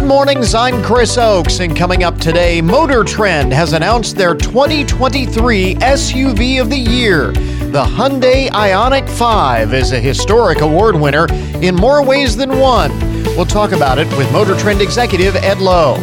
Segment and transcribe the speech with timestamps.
[0.00, 5.74] Good mornings, I'm Chris Oakes, and coming up today, Motor Trend has announced their 2023
[5.74, 7.32] SUV of the Year.
[7.32, 11.26] The Hyundai Ioniq 5 is a historic award winner
[11.60, 12.98] in more ways than one.
[13.36, 15.96] We'll talk about it with Motor Trend executive Ed Loh.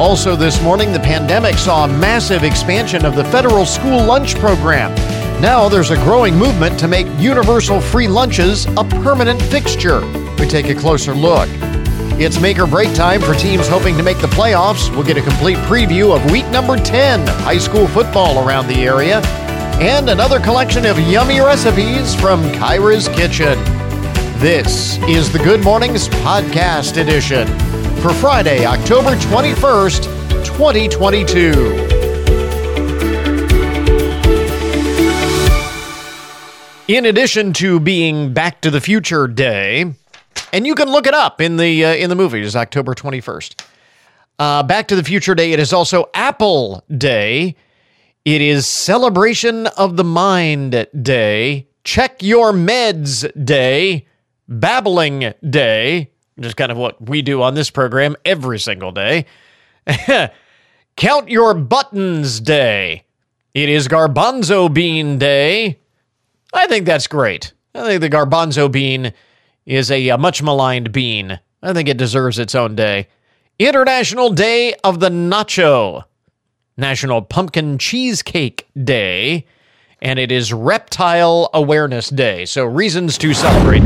[0.00, 4.94] Also, this morning, the pandemic saw a massive expansion of the federal school lunch program.
[5.42, 10.00] Now there's a growing movement to make universal free lunches a permanent fixture.
[10.38, 11.50] We take a closer look.
[12.18, 14.90] It's make or break time for teams hoping to make the playoffs.
[14.90, 18.86] We'll get a complete preview of week number 10 of high school football around the
[18.86, 19.20] area
[19.82, 23.62] and another collection of yummy recipes from Kyra's Kitchen.
[24.40, 27.46] This is the Good Mornings Podcast Edition
[28.00, 30.04] for Friday, October 21st,
[30.46, 31.86] 2022.
[36.88, 39.92] In addition to being Back to the Future Day,
[40.52, 42.40] and you can look it up in the uh, in the movie.
[42.40, 43.62] It's October twenty first.
[44.38, 45.52] Uh, Back to the Future Day.
[45.52, 47.56] It is also Apple Day.
[48.24, 51.68] It is Celebration of the Mind Day.
[51.84, 54.06] Check Your Meds Day.
[54.48, 59.26] Babbling Day, which is kind of what we do on this program every single day.
[60.96, 63.04] Count Your Buttons Day.
[63.54, 65.80] It is Garbanzo Bean Day.
[66.52, 67.52] I think that's great.
[67.74, 69.12] I think the garbanzo bean
[69.66, 71.40] is a, a much maligned bean.
[71.62, 73.08] I think it deserves its own day.
[73.58, 76.04] International Day of the Nacho,
[76.76, 79.46] National Pumpkin Cheesecake Day,
[80.00, 82.44] and it is Reptile Awareness Day.
[82.44, 83.82] So, reasons to celebrate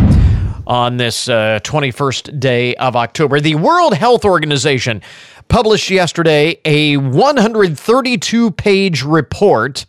[0.66, 3.40] on this uh, 21st day of October.
[3.40, 5.02] The World Health Organization
[5.48, 9.86] published yesterday a 132 page report,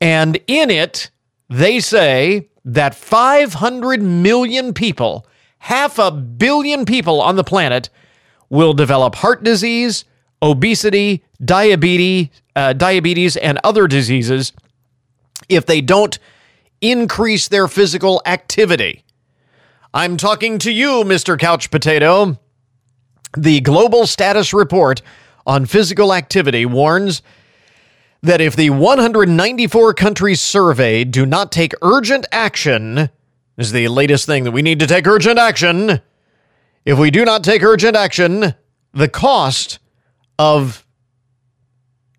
[0.00, 1.10] and in it,
[1.48, 5.26] they say that 500 million people,
[5.58, 7.90] half a billion people on the planet,
[8.48, 10.04] will develop heart disease,
[10.42, 14.52] obesity, diabetes, uh, diabetes, and other diseases
[15.48, 16.18] if they don't
[16.80, 19.04] increase their physical activity.
[19.94, 21.38] I'm talking to you, Mr.
[21.38, 22.38] Couch Potato.
[23.36, 25.02] The Global Status Report
[25.46, 27.22] on Physical Activity warns
[28.22, 33.10] that if the 194 countries surveyed do not take urgent action,
[33.56, 36.00] is the latest thing that we need to take urgent action.
[36.84, 38.54] If we do not take urgent action,
[38.92, 39.80] the cost
[40.38, 40.86] of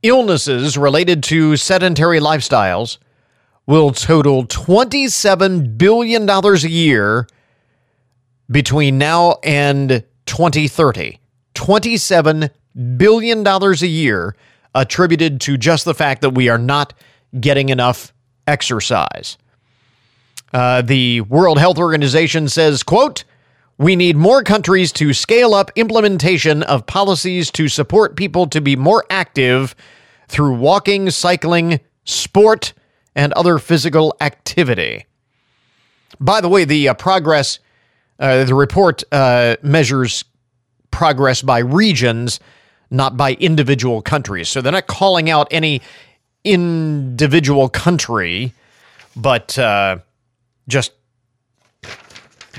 [0.02, 2.98] illnesses related to sedentary lifestyles
[3.66, 7.28] will total $27 billion a year
[8.52, 11.20] between now and 2030.
[11.56, 12.50] $27
[12.98, 14.36] billion a year
[14.76, 16.94] attributed to just the fact that we are not
[17.40, 18.14] getting enough
[18.48, 19.38] exercise.
[20.54, 23.24] Uh, the World Health Organization says, quote,
[23.78, 28.76] we need more countries to scale up implementation of policies to support people to be
[28.76, 29.76] more active
[30.28, 32.74] through walking, cycling, sport,
[33.16, 35.06] and other physical activity.
[36.20, 37.60] By the way, the uh, progress,
[38.20, 40.24] uh, the report uh, measures
[40.92, 42.40] progress by regions
[42.94, 44.48] not by individual countries.
[44.48, 45.82] So they're not calling out any
[46.44, 48.54] individual country,
[49.16, 49.98] but uh,
[50.68, 50.92] just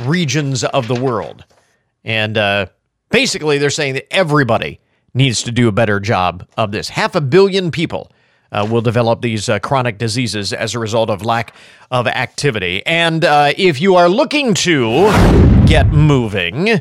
[0.02, 1.44] regions of the world.
[2.04, 2.66] And uh,
[3.10, 4.80] basically, they're saying that everybody
[5.14, 6.88] needs to do a better job of this.
[6.88, 8.10] Half a billion people
[8.50, 11.54] uh, will develop these uh, chronic diseases as a result of lack
[11.90, 12.84] of activity.
[12.86, 15.10] And uh, if you are looking to
[15.66, 16.80] get moving,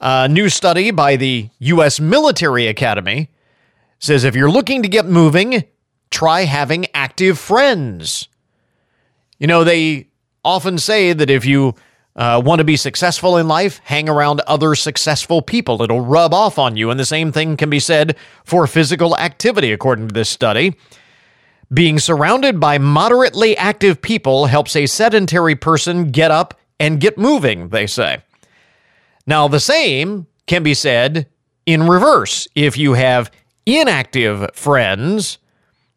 [0.00, 2.00] a new study by the U.S.
[2.00, 3.30] Military Academy
[3.98, 5.64] says if you're looking to get moving,
[6.10, 8.28] try having active friends.
[9.38, 10.08] You know, they
[10.44, 11.74] often say that if you
[12.16, 15.82] uh, want to be successful in life, hang around other successful people.
[15.82, 16.90] It'll rub off on you.
[16.90, 20.76] And the same thing can be said for physical activity, according to this study.
[21.72, 27.68] Being surrounded by moderately active people helps a sedentary person get up and get moving,
[27.68, 28.22] they say.
[29.28, 31.28] Now, the same can be said
[31.66, 32.48] in reverse.
[32.54, 33.30] If you have
[33.66, 35.36] inactive friends,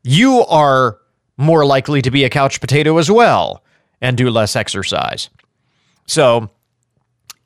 [0.04, 0.98] you are
[1.38, 3.64] more likely to be a couch potato as well
[4.02, 5.30] and do less exercise.
[6.08, 6.50] So,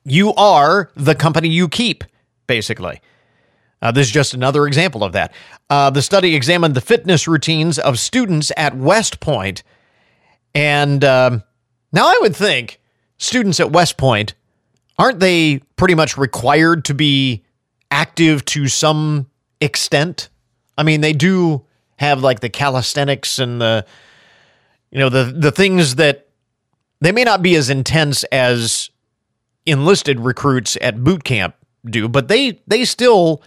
[0.04, 2.02] you are the company you keep,
[2.48, 3.00] basically.
[3.80, 5.32] Uh, this is just another example of that.
[5.70, 9.62] Uh, the study examined the fitness routines of students at West Point.
[10.52, 11.44] And um,
[11.92, 12.80] now I would think
[13.18, 14.34] students at West Point
[14.98, 17.44] aren't they pretty much required to be
[17.90, 19.26] active to some
[19.60, 20.28] extent?
[20.78, 21.64] I mean, they do
[21.98, 23.86] have like the calisthenics and the
[24.90, 26.28] you know the the things that
[27.00, 28.90] they may not be as intense as
[29.64, 31.54] enlisted recruits at boot camp
[31.84, 33.42] do, but they they still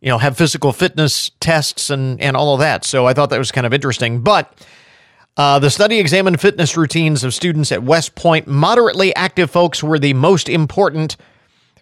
[0.00, 2.84] you know have physical fitness tests and and all of that.
[2.84, 4.20] So I thought that was kind of interesting.
[4.20, 4.54] But
[5.36, 8.46] uh, the study examined fitness routines of students at West Point.
[8.46, 11.16] Moderately active folks were the most important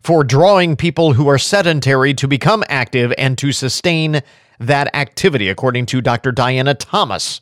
[0.03, 4.23] for drawing people who are sedentary to become active and to sustain
[4.59, 6.33] that activity, according to Dr.
[6.33, 7.41] Diana Thomas,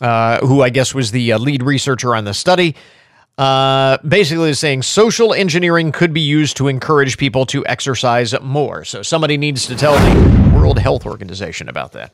[0.00, 2.76] uh, who I guess was the uh, lead researcher on the study.
[3.38, 8.84] Uh, basically, saying social engineering could be used to encourage people to exercise more.
[8.84, 12.12] So somebody needs to tell the World Health Organization about that.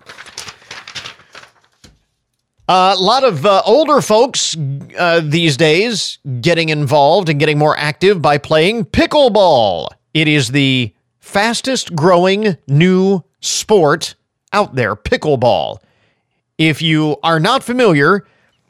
[2.67, 4.57] Uh, a lot of uh, older folks
[4.99, 9.89] uh, these days getting involved and getting more active by playing pickleball.
[10.15, 14.15] It is the fastest growing new sport
[14.55, 15.81] out there, pickleball.
[16.57, 18.27] If you are not familiar,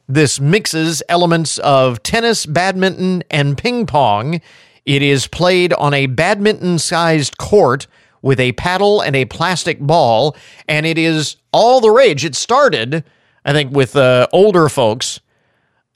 [0.09, 4.41] this mixes elements of tennis, badminton, and ping pong.
[4.85, 7.87] It is played on a badminton sized court
[8.23, 10.35] with a paddle and a plastic ball,
[10.69, 12.25] and it is all the rage.
[12.25, 13.05] It started
[13.45, 15.21] I think with uh, older folks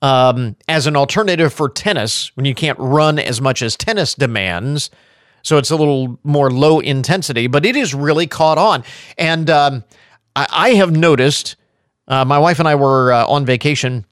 [0.03, 4.91] um, as an alternative for tennis when you can't run as much as tennis demands.
[5.43, 8.85] So it's a little more low intensity, but it is really caught on.
[9.17, 9.85] And um,
[10.37, 11.56] I, I, have noticed,
[12.06, 14.05] uh, my wife and I were uh, on vacation,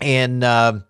[0.00, 0.80] and uh,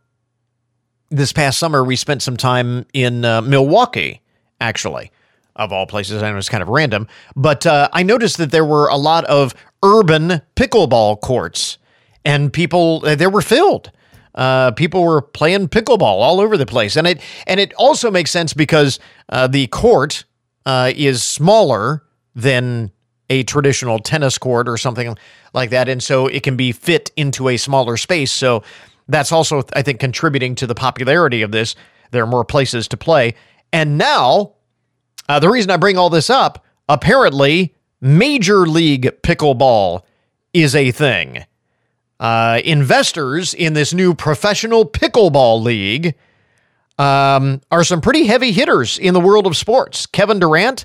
[1.10, 4.20] this past summer we spent some time in uh, Milwaukee,
[4.60, 5.10] actually
[5.56, 6.22] of all places.
[6.22, 7.06] I know it's kind of random,
[7.36, 11.78] but uh, I noticed that there were a lot of urban pickleball courts,
[12.24, 13.90] and people uh, they were filled.
[14.34, 18.30] Uh, people were playing pickleball all over the place, and it and it also makes
[18.30, 18.98] sense because
[19.28, 20.24] uh, the court
[20.64, 22.02] uh, is smaller
[22.34, 22.90] than
[23.28, 25.16] a traditional tennis court or something
[25.52, 28.32] like that, and so it can be fit into a smaller space.
[28.32, 28.62] So
[29.08, 31.74] that's also, I think, contributing to the popularity of this.
[32.10, 33.34] There are more places to play,
[33.72, 34.54] and now
[35.28, 40.02] uh, the reason I bring all this up, apparently, Major League Pickleball
[40.52, 41.44] is a thing.
[42.18, 46.16] Uh, investors in this new professional pickleball league
[46.98, 50.06] um, are some pretty heavy hitters in the world of sports.
[50.06, 50.84] Kevin Durant,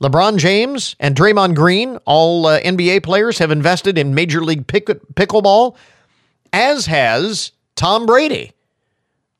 [0.00, 4.86] LeBron James, and Draymond Green, all uh, NBA players, have invested in Major League pick-
[5.14, 5.76] Pickleball,
[6.52, 8.52] as has Tom Brady.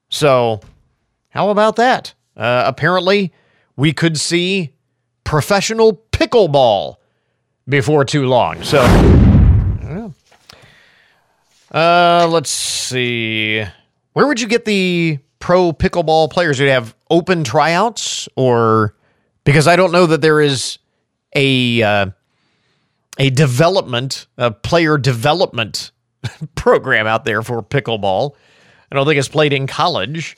[0.09, 0.61] So,
[1.29, 2.15] how about that?
[2.37, 3.33] Uh, apparently,
[3.77, 4.75] we could see
[5.23, 6.97] professional pickleball
[7.69, 8.63] before too long.
[8.63, 8.81] So,
[11.73, 13.65] uh, let's see.
[14.13, 16.59] Where would you get the pro pickleball players?
[16.59, 18.95] You have open tryouts, or
[19.45, 20.79] because I don't know that there is
[21.35, 22.07] a uh,
[23.19, 25.93] a development, a player development
[26.55, 28.35] program out there for pickleball.
[28.91, 30.37] I don't think it's played in college,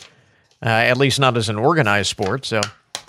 [0.65, 2.47] uh, at least not as an organized sport.
[2.47, 2.61] So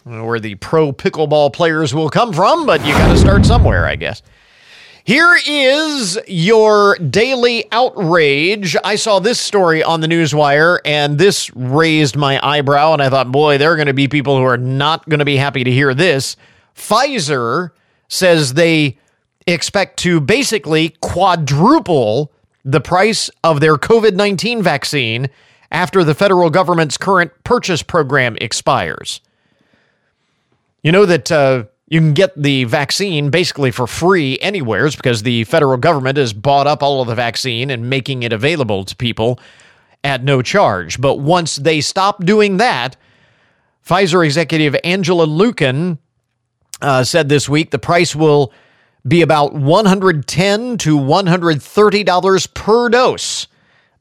[0.06, 3.96] where the pro pickleball players will come from, but you got to start somewhere, I
[3.96, 4.22] guess.
[5.04, 8.76] Here is your daily outrage.
[8.84, 13.32] I saw this story on the Newswire, and this raised my eyebrow, and I thought,
[13.32, 15.72] boy, there are going to be people who are not going to be happy to
[15.72, 16.38] hear this.
[16.76, 17.72] Pfizer
[18.08, 18.98] says they
[19.48, 22.32] expect to basically quadruple
[22.64, 25.30] the price of their COVID 19 vaccine
[25.72, 29.22] after the federal government's current purchase program expires.
[30.86, 35.44] You know that uh, you can get the vaccine basically for free anywheres because the
[35.46, 39.40] federal government has bought up all of the vaccine and making it available to people
[40.04, 41.02] at no charge.
[41.02, 42.98] But once they stop doing that,
[43.84, 45.98] Pfizer executive Angela Lukin
[46.84, 48.54] uh, said this week the price will
[49.08, 53.48] be about 110 to 130 dollars per dose.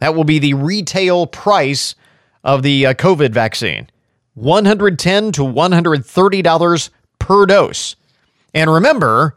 [0.01, 1.95] That will be the retail price
[2.45, 3.89] of the uh, COVID vaccine.
[4.35, 7.97] 110 to 130 dollars per dose.
[8.53, 9.37] And remember,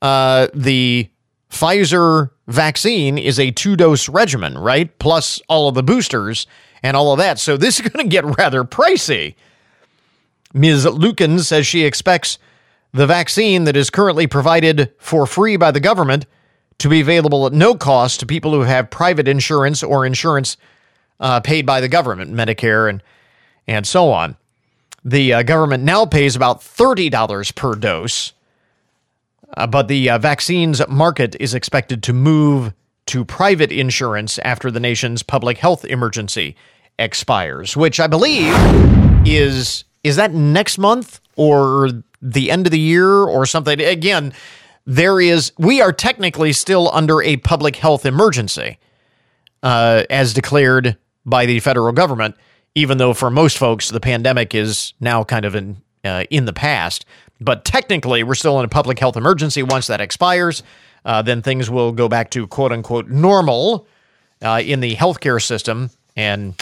[0.00, 1.08] uh, the
[1.50, 4.98] Pfizer vaccine is a two dose regimen, right?
[4.98, 6.46] Plus all of the boosters
[6.82, 7.38] and all of that.
[7.38, 9.34] So this is going to get rather pricey.
[10.54, 10.86] Ms.
[10.86, 12.38] Lukin says she expects
[12.92, 16.26] the vaccine that is currently provided for free by the government
[16.78, 20.56] to be available at no cost to people who have private insurance or insurance
[21.20, 23.02] uh, paid by the government, Medicare and
[23.66, 24.36] and so on.
[25.04, 28.32] The uh, government now pays about $30 per dose,
[29.56, 32.72] uh, but the uh, vaccines market is expected to move
[33.06, 36.56] to private insurance after the nation's public health emergency
[36.98, 38.54] expires, which I believe
[39.26, 41.90] is is that next month or
[42.20, 43.80] the end of the year or something.
[43.80, 44.32] Again,
[44.86, 48.78] there is we are technically still under a public health emergency
[49.62, 52.36] uh, as declared by the federal government
[52.74, 56.52] even though for most folks the pandemic is now kind of in uh, in the
[56.52, 57.04] past.
[57.40, 59.62] But technically, we're still in a public health emergency.
[59.62, 60.62] Once that expires,
[61.04, 63.86] uh, then things will go back to quote unquote normal
[64.42, 65.90] uh, in the healthcare system.
[66.16, 66.54] And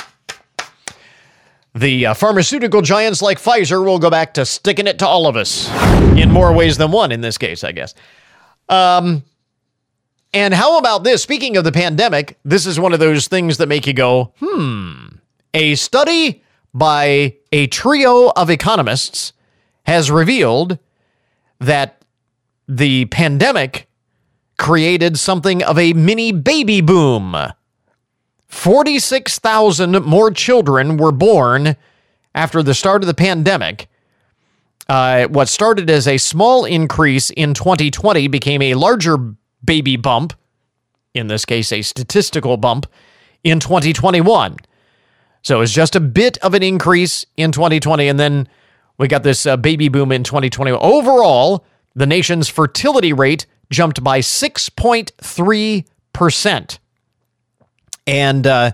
[1.74, 5.36] the uh, pharmaceutical giants like Pfizer will go back to sticking it to all of
[5.36, 5.70] us
[6.16, 7.94] in more ways than one in this case, I guess.
[8.68, 9.24] Um,
[10.32, 11.22] and how about this?
[11.22, 15.06] Speaking of the pandemic, this is one of those things that make you go, hmm.
[15.54, 16.42] A study
[16.72, 19.32] by a trio of economists
[19.84, 20.78] has revealed
[21.58, 22.04] that
[22.68, 23.88] the pandemic
[24.58, 27.36] created something of a mini baby boom.
[28.46, 31.76] 46,000 more children were born
[32.34, 33.88] after the start of the pandemic.
[34.88, 39.16] Uh, what started as a small increase in 2020 became a larger
[39.64, 40.32] baby bump,
[41.14, 42.86] in this case, a statistical bump,
[43.44, 44.56] in 2021.
[45.42, 48.48] So it's just a bit of an increase in 2020, and then
[48.98, 50.72] we got this uh, baby boom in 2020.
[50.72, 56.78] Overall, the nation's fertility rate jumped by 6.3%.
[58.06, 58.72] And uh,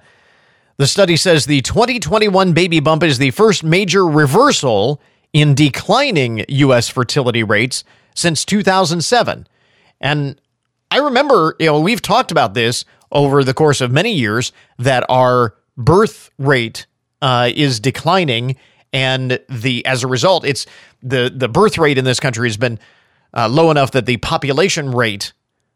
[0.78, 5.00] the study says the 2021 baby bump is the first major reversal
[5.32, 6.88] in declining U.S.
[6.88, 9.46] fertility rates since 2007.
[10.00, 10.40] And
[10.90, 15.04] I remember, you know, we've talked about this over the course of many years that
[15.08, 16.86] our birth rate
[17.22, 18.56] uh, is declining,
[18.92, 20.66] and the as a result, it's
[21.02, 22.78] the the birth rate in this country has been
[23.34, 25.32] uh, low enough that the population rate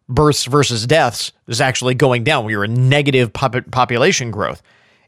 [0.08, 2.44] births versus deaths is actually going down.
[2.44, 4.60] We are in negative pop- population growth.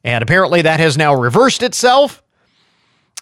[0.04, 2.22] And apparently that has now reversed itself.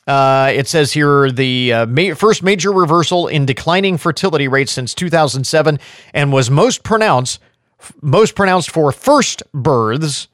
[0.07, 4.95] Uh, it says here the uh, ma- first major reversal in declining fertility rates since
[4.95, 5.79] 2007
[6.15, 7.41] and was most pronounced
[8.03, 10.29] most pronounced for first births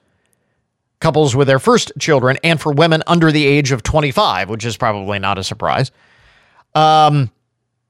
[1.07, 4.77] couples with their first children and for women under the age of 25 which is
[4.77, 5.91] probably not a surprise
[6.75, 7.31] um,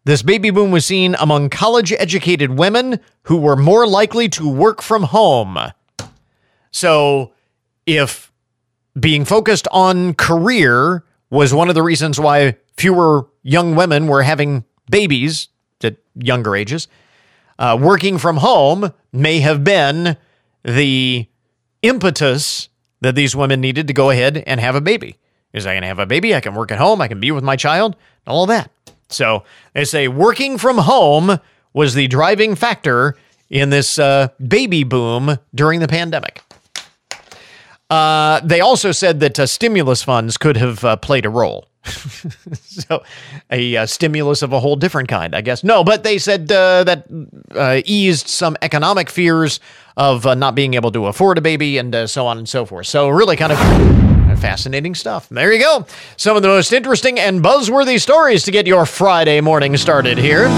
[0.06, 4.80] this baby boom was seen among college educated women who were more likely to work
[4.80, 5.58] from home.
[6.70, 7.32] So,
[7.86, 8.32] if
[8.98, 14.64] being focused on career was one of the reasons why fewer young women were having
[14.88, 15.48] babies
[15.82, 16.86] at younger ages,
[17.58, 20.16] uh, working from home may have been
[20.62, 21.26] the
[21.82, 22.68] impetus
[23.00, 25.16] that these women needed to go ahead and have a baby.
[25.52, 27.44] Is I can have a baby, I can work at home, I can be with
[27.44, 28.70] my child, all that.
[29.08, 31.38] So they say working from home
[31.72, 33.16] was the driving factor
[33.48, 36.42] in this uh, baby boom during the pandemic.
[37.88, 41.68] Uh, they also said that uh, stimulus funds could have uh, played a role.
[42.62, 43.04] so,
[43.50, 45.62] a uh, stimulus of a whole different kind, I guess.
[45.62, 47.06] No, but they said uh, that
[47.54, 49.60] uh, eased some economic fears
[49.96, 52.66] of uh, not being able to afford a baby and uh, so on and so
[52.66, 52.86] forth.
[52.86, 53.58] So, really kind of
[54.38, 55.28] fascinating stuff.
[55.28, 55.86] There you go.
[56.16, 60.48] Some of the most interesting and buzzworthy stories to get your Friday morning started here.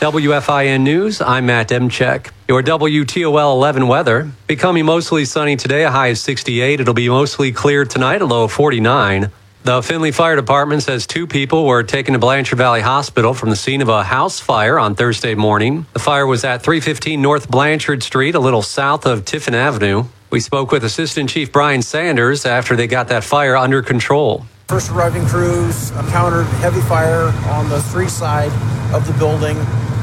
[0.00, 2.32] WFIN News, I'm Matt Demchek.
[2.48, 4.28] Your WTOL 11 weather.
[4.48, 6.80] Becoming mostly sunny today, a high of 68.
[6.80, 9.30] It'll be mostly clear tonight, a low of 49.
[9.64, 13.54] The Findlay Fire Department says two people were taken to Blanchard Valley Hospital from the
[13.54, 15.86] scene of a house fire on Thursday morning.
[15.92, 20.06] The fire was at 315 North Blanchard Street, a little south of Tiffin Avenue.
[20.30, 24.46] We spoke with Assistant Chief Brian Sanders after they got that fire under control.
[24.66, 28.50] First arriving crews encountered heavy fire on the street side
[28.92, 29.56] of the building,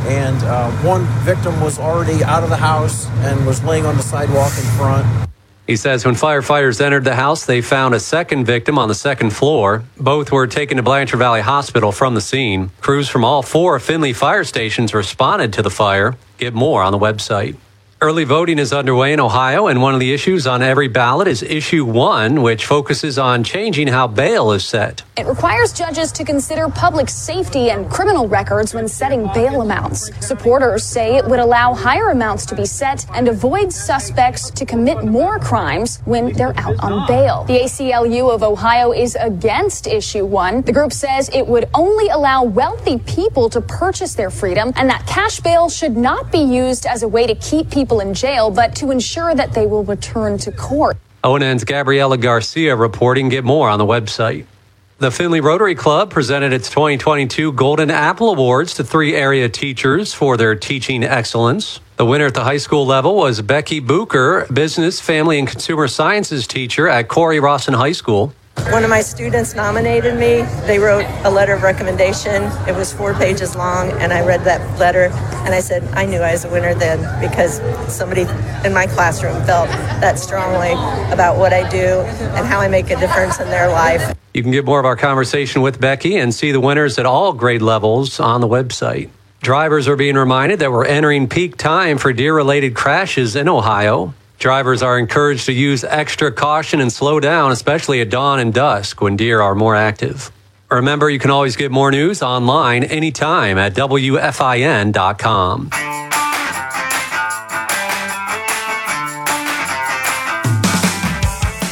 [0.08, 4.04] and uh, one victim was already out of the house and was laying on the
[4.04, 5.30] sidewalk in front.
[5.70, 9.30] He says when firefighters entered the house, they found a second victim on the second
[9.30, 9.84] floor.
[10.00, 12.72] Both were taken to Blanchard Valley Hospital from the scene.
[12.82, 16.18] Crews from all four Findlay fire stations responded to the fire.
[16.40, 17.56] Get more on the website.
[18.02, 21.44] Early voting is underway in Ohio, and one of the issues on every ballot is
[21.44, 25.04] issue one, which focuses on changing how bail is set.
[25.18, 30.12] It requires judges to consider public safety and criminal records when setting bail amounts.
[30.26, 35.04] Supporters say it would allow higher amounts to be set and avoid suspects to commit
[35.04, 37.44] more crimes when they're out on bail.
[37.44, 40.62] The ACLU of Ohio is against issue one.
[40.62, 45.06] The group says it would only allow wealthy people to purchase their freedom and that
[45.06, 48.52] cash bail should not be used as a way to keep people people in jail,
[48.52, 50.96] but to ensure that they will return to court.
[51.24, 53.30] ONN's Gabriela Garcia reporting.
[53.30, 54.46] Get more on the website.
[55.00, 60.38] The Findlay Rotary Club presented its 2022 Golden Apple Awards to three area teachers for
[60.38, 61.80] their teaching excellence.
[61.96, 66.46] The winner at the high school level was Becky Booker, business, family, and consumer sciences
[66.46, 68.34] teacher at Cory-Rawson High School.
[68.72, 70.44] One of my students nominated me.
[70.68, 72.44] They wrote a letter of recommendation.
[72.68, 75.10] It was four pages long, and I read that letter
[75.46, 77.60] and I said, I knew I was a winner then because
[77.92, 78.28] somebody
[78.64, 79.70] in my classroom felt
[80.02, 80.74] that strongly
[81.12, 82.02] about what I do
[82.36, 84.16] and how I make a difference in their life.
[84.34, 87.34] You can get more of our conversation with Becky and see the winners at all
[87.34, 89.10] grade levels on the website.
[89.42, 94.14] Drivers are being reminded that we're entering peak time for deer related crashes in Ohio.
[94.40, 99.02] Drivers are encouraged to use extra caution and slow down, especially at dawn and dusk
[99.02, 100.32] when deer are more active.
[100.72, 105.70] Remember, you can always get more news online anytime at WFIN.com.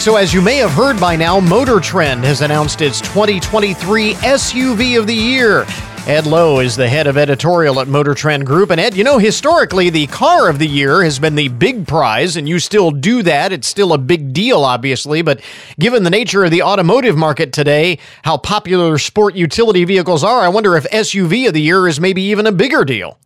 [0.01, 4.99] So, as you may have heard by now, Motor Trend has announced its 2023 SUV
[4.99, 5.65] of the Year.
[6.07, 8.69] Ed Loh is the head of editorial at Motor Trend Group.
[8.69, 12.37] And Ed, you know, historically, the car of the year has been the big prize,
[12.37, 13.51] and you still do that.
[13.51, 15.21] It's still a big deal, obviously.
[15.21, 15.41] But
[15.77, 20.47] given the nature of the automotive market today, how popular sport utility vehicles are, I
[20.47, 23.19] wonder if SUV of the year is maybe even a bigger deal.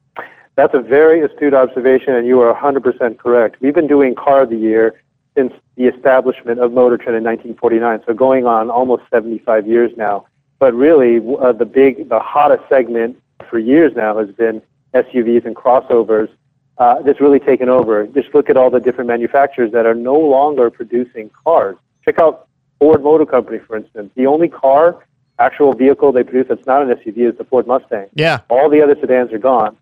[0.56, 3.58] That's a very astute observation, and you are 100% correct.
[3.62, 5.00] We've been doing car of the year
[5.38, 10.26] since the establishment of Motor Trend in 1949, so going on almost 75 years now.
[10.62, 14.62] But really, uh, the big, the hottest segment for years now has been
[14.94, 16.30] SUVs and crossovers.
[16.78, 18.06] Uh, that's really taken over.
[18.06, 21.78] Just look at all the different manufacturers that are no longer producing cars.
[22.06, 24.12] Check out Ford Motor Company, for instance.
[24.16, 25.04] The only car,
[25.40, 28.10] actual vehicle they produce that's not an SUV is the Ford Mustang.
[28.14, 28.42] Yeah.
[28.48, 29.76] All the other sedans are gone.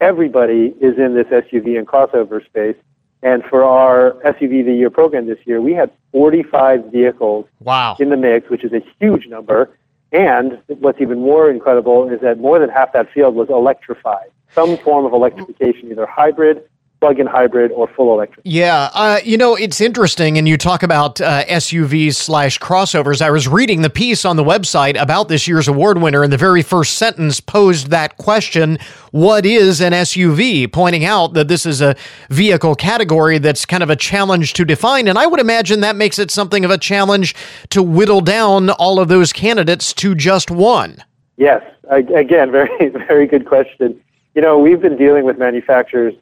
[0.00, 2.76] Everybody is in this SUV and crossover space.
[3.24, 7.96] And for our SUV of the Year program this year, we had 45 vehicles wow.
[7.98, 9.70] in the mix, which is a huge number.
[10.12, 14.76] And what's even more incredible is that more than half that field was electrified, some
[14.78, 16.68] form of electrification, either hybrid
[17.00, 18.44] plug-in hybrid or full electric.
[18.44, 23.22] Yeah, uh, you know it's interesting, and you talk about uh, SUVs slash crossovers.
[23.22, 26.36] I was reading the piece on the website about this year's award winner, and the
[26.36, 28.78] very first sentence posed that question:
[29.12, 31.96] "What is an SUV?" Pointing out that this is a
[32.28, 36.18] vehicle category that's kind of a challenge to define, and I would imagine that makes
[36.18, 37.34] it something of a challenge
[37.70, 41.02] to whittle down all of those candidates to just one.
[41.38, 43.98] Yes, again, very very good question.
[44.34, 46.14] You know, we've been dealing with manufacturers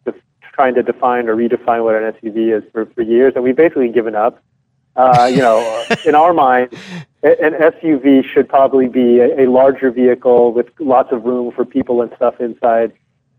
[0.59, 3.89] trying to define or redefine what an SUV is for, for years, and we've basically
[3.91, 4.43] given up.
[4.97, 6.73] Uh, you know, in our mind,
[7.23, 12.03] an SUV should probably be a, a larger vehicle with lots of room for people
[12.03, 12.93] and stuff inside.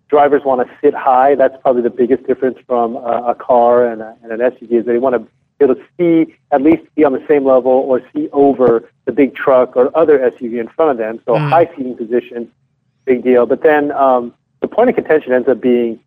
[0.07, 1.35] Drivers want to sit high.
[1.35, 4.85] That's probably the biggest difference from a, a car and, a, and an SUV is
[4.85, 8.01] they want to be able to see, at least be on the same level or
[8.13, 11.19] see over the big truck or other SUV in front of them.
[11.25, 11.49] So mm.
[11.49, 12.49] high seating position,
[13.03, 13.45] big deal.
[13.45, 15.99] But then um, the point of contention ends up being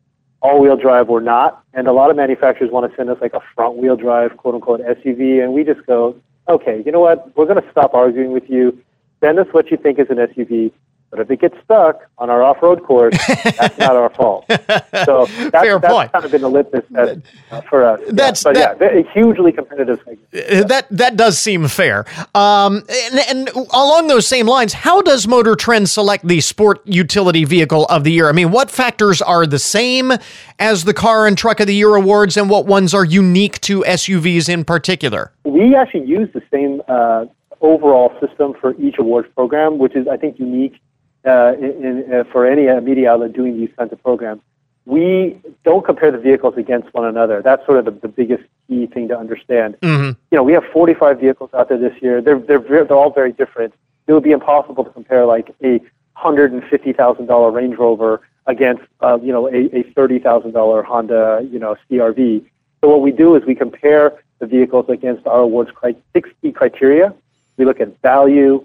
[0.43, 1.65] all-wheel drive or not.
[1.73, 5.43] And a lot of manufacturers want to send us like a front-wheel drive, quote-unquote SUV,
[5.43, 6.17] and we just go,
[6.49, 7.35] okay, you know what?
[7.37, 8.83] We're going to stop arguing with you.
[9.21, 10.73] Send us what you think is an SUV.
[11.13, 14.47] But if it gets stuck on our off-road course, that's not our fault.
[14.49, 16.11] So that's, Fair that's point.
[16.11, 17.21] kind of been the litmus test
[17.51, 18.01] uh, for us.
[18.09, 18.73] That's yeah.
[18.73, 20.27] that, yeah, a hugely competitive segment.
[20.33, 22.07] Uh, that that does seem fair.
[22.35, 27.45] Um, and, and, along those same lines, how does Motor Trend select the sport utility
[27.45, 28.31] vehicle of the year?
[28.31, 30.13] I mean, what factors are the same
[30.59, 33.83] as the car and truck of the year awards, and what ones are unique to
[33.83, 35.31] SUVs in particular?
[35.45, 37.27] We actually use the same uh,
[37.61, 40.81] overall system for each awards program, which is I think unique
[41.25, 44.43] uh, in, in, uh, for any uh, media outlet doing these kinds of programs.
[44.85, 47.41] We don't compare the vehicles against one another.
[47.41, 49.77] That's sort of the, the biggest key thing to understand.
[49.81, 50.19] Mm-hmm.
[50.31, 52.21] You know, we have 45 vehicles out there this year.
[52.21, 53.75] They're they're they're all very different.
[54.09, 55.81] It would be impossible to compare like a
[56.15, 60.53] hundred and fifty thousand dollar Range Rover against uh, you know a, a thirty thousand
[60.53, 62.45] dollar Honda you know CRV.
[62.81, 66.51] So what we do is we compare the vehicles against our awards cri- six key
[66.51, 67.15] criteria.
[67.57, 68.65] We look at value,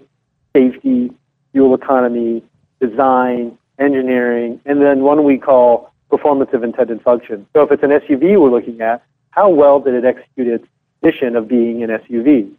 [0.52, 1.12] safety,
[1.52, 2.42] fuel economy,
[2.80, 7.46] design, engineering, and then one we call performance of intended function.
[7.52, 10.66] So if it's an SUV we're looking at, how well did it execute its
[11.02, 12.50] mission of being an SUV?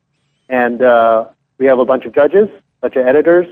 [0.48, 1.28] And uh,
[1.58, 3.48] we have a bunch of judges, a bunch of editors.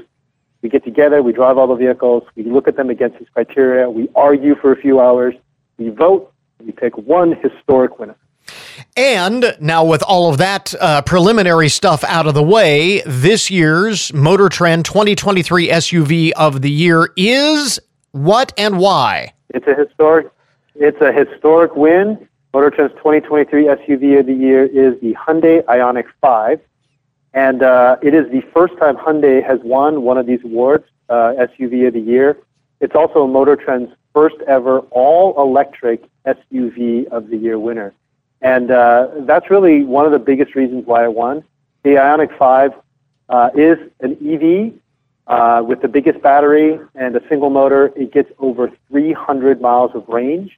[0.61, 3.89] We get together, we drive all the vehicles, we look at them against these criteria,
[3.89, 5.35] we argue for a few hours,
[5.77, 8.15] we vote, we pick one historic winner.
[8.95, 14.13] And now, with all of that uh, preliminary stuff out of the way, this year's
[14.13, 17.79] Motor Trend 2023 SUV of the year is
[18.11, 19.33] what and why?
[19.49, 20.29] It's a historic.
[20.75, 22.27] It's a historic win.
[22.53, 26.59] Motor Trend's 2023 SUV of the year is the Hyundai Ioniq 5,
[27.33, 31.33] and uh, it is the first time Hyundai has won one of these awards, uh,
[31.37, 32.37] SUV of the year.
[32.79, 37.93] It's also Motor Trend's first ever all-electric SUV of the year winner.
[38.41, 41.43] And uh, that's really one of the biggest reasons why I won
[41.83, 42.73] The Ioniq 5
[43.29, 44.73] uh, is an EV
[45.27, 47.91] uh, with the biggest battery and a single motor.
[47.95, 50.57] It gets over 300 miles of range.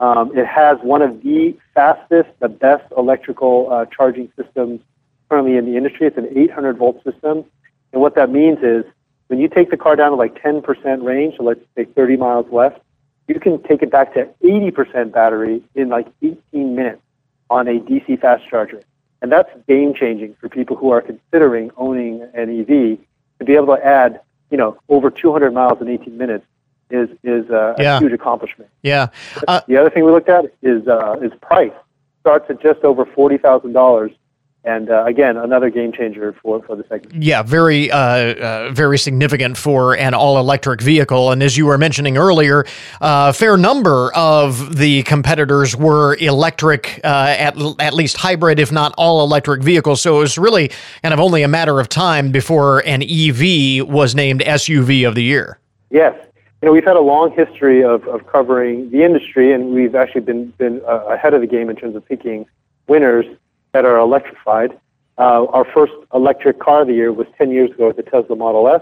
[0.00, 4.80] Um, it has one of the fastest, the best electrical uh, charging systems
[5.28, 6.06] currently in the industry.
[6.06, 7.44] It's an 800 volt system.
[7.92, 8.84] And what that means is
[9.28, 12.46] when you take the car down to like 10% range, so let's say 30 miles
[12.52, 12.80] left,
[13.28, 17.00] you can take it back to 80% battery in like 18 minutes
[17.54, 18.80] on a DC fast charger.
[19.22, 22.98] And that's game changing for people who are considering owning an EV
[23.38, 26.44] to be able to add, you know, over 200 miles in 18 minutes
[26.90, 27.96] is is uh, Yeah.
[27.96, 28.70] a huge accomplishment.
[28.82, 29.06] Yeah.
[29.48, 31.72] Uh, The other thing we looked at is uh, is price.
[32.20, 34.10] Starts at just over forty thousand dollars,
[34.64, 37.22] and uh, again another game changer for for the segment.
[37.22, 41.30] Yeah, very, uh, uh, very significant for an all-electric vehicle.
[41.30, 42.64] And as you were mentioning earlier,
[43.00, 48.72] uh, a fair number of the competitors were electric, uh, at at least hybrid, if
[48.72, 50.00] not all-electric vehicles.
[50.00, 50.70] So it was really
[51.02, 55.22] kind of only a matter of time before an EV was named SUV of the
[55.22, 55.58] year.
[55.90, 56.14] Yes,
[56.62, 60.22] you know we've had a long history of, of covering the industry, and we've actually
[60.22, 62.46] been been uh, ahead of the game in terms of picking
[62.86, 63.26] winners
[63.74, 64.70] that are electrified.
[65.18, 68.34] Uh, our first electric car of the year was 10 years ago with the Tesla
[68.34, 68.80] Model S.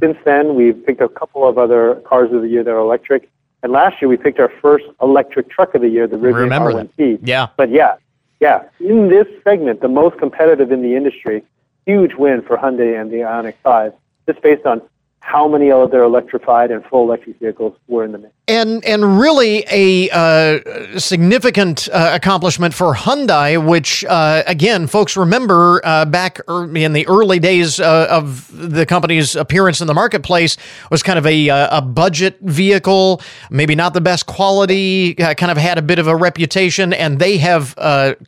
[0.00, 3.30] Since then, we've picked a couple of other cars of the year that are electric.
[3.62, 6.72] And last year, we picked our first electric truck of the year, the Rivian Remember
[6.72, 6.96] that.
[6.96, 7.20] R1T.
[7.22, 7.46] Yeah.
[7.56, 7.94] But yeah,
[8.40, 11.44] yeah, in this segment, the most competitive in the industry,
[11.86, 13.92] huge win for Hyundai and the Ioniq 5,
[14.26, 14.82] just based on
[15.22, 18.34] how many other electrified and full electric vehicles were in the mix.
[18.48, 25.80] and and really a uh, significant uh, accomplishment for Hyundai, which uh, again, folks remember
[25.84, 30.56] uh, back er- in the early days uh, of the company's appearance in the marketplace
[30.90, 35.56] was kind of a uh, a budget vehicle, maybe not the best quality, kind of
[35.56, 37.76] had a bit of a reputation, and they have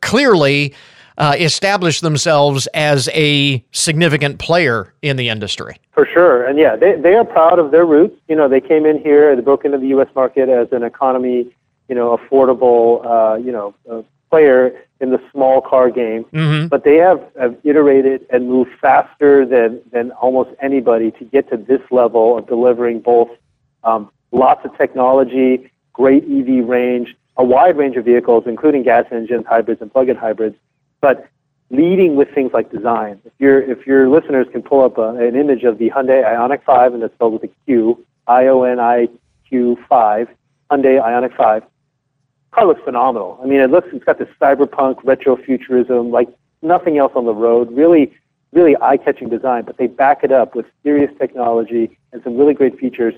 [0.01, 0.73] clearly.
[1.17, 5.77] Uh, established themselves as a significant player in the industry.
[5.93, 6.45] For sure.
[6.45, 8.21] And yeah, they, they are proud of their roots.
[8.29, 10.09] You know, they came in here, they broke into the U.S.
[10.17, 11.55] market as an economy,
[11.89, 16.27] you know, affordable, uh, you know, uh, player in the small car game.
[16.69, 21.57] But they have, have iterated and moved faster than, than almost anybody to get to
[21.57, 23.29] this level of delivering both
[23.85, 29.45] um, lots of technology, great EV range, a wide range of vehicles, including gas engines,
[29.47, 30.57] hybrids, and plug-in hybrids,
[31.05, 31.29] but
[31.69, 33.21] leading with things like design.
[33.27, 36.65] If your if your listeners can pull up a, an image of the Hyundai Ioniq
[36.65, 39.09] 5, and it's spelled with a Q, I O N I
[39.47, 40.29] Q 5,
[40.71, 41.63] Hyundai Ioniq 5,
[42.53, 43.39] car looks phenomenal.
[43.43, 46.31] I mean, it looks it's got this cyberpunk retro futurism like
[46.63, 47.71] nothing else on the road.
[47.71, 48.15] Really,
[48.55, 52.79] really eye-catching design, but they back it up with serious technology and some really great
[52.79, 53.15] features.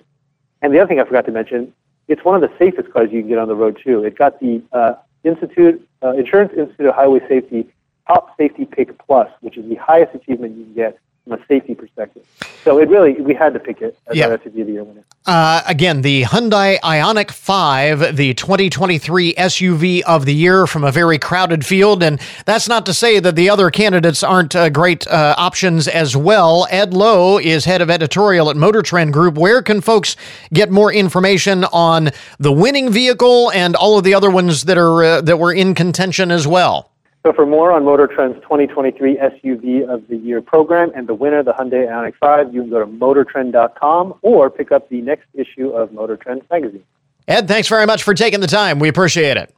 [0.60, 1.72] And the other thing I forgot to mention,
[2.08, 4.02] it's one of the safest cars you can get on the road too.
[4.02, 7.68] It got the uh, Institute uh, Insurance Institute of Highway Safety
[8.06, 11.74] Top Safety Pick Plus, which is the highest achievement you can get from a safety
[11.74, 12.22] perspective.
[12.62, 14.26] So it really we had to pick it as Yeah.
[14.28, 15.02] our SUV of the year winner.
[15.26, 21.18] Uh, again, the Hyundai Ioniq 5, the 2023 SUV of the year from a very
[21.18, 22.04] crowded field.
[22.04, 26.16] And that's not to say that the other candidates aren't uh, great uh, options as
[26.16, 26.68] well.
[26.70, 29.36] Ed Loh is head of editorial at Motor Trend Group.
[29.36, 30.14] Where can folks
[30.54, 35.02] get more information on the winning vehicle and all of the other ones that are
[35.02, 36.92] uh, that were in contention as well?
[37.26, 41.42] So for more on Motor Trend's 2023 SUV of the Year program and the winner,
[41.42, 45.70] the Hyundai Ioniq 5, you can go to motortrend.com or pick up the next issue
[45.70, 46.84] of Motor Trend magazine.
[47.26, 48.78] Ed, thanks very much for taking the time.
[48.78, 49.52] We appreciate it.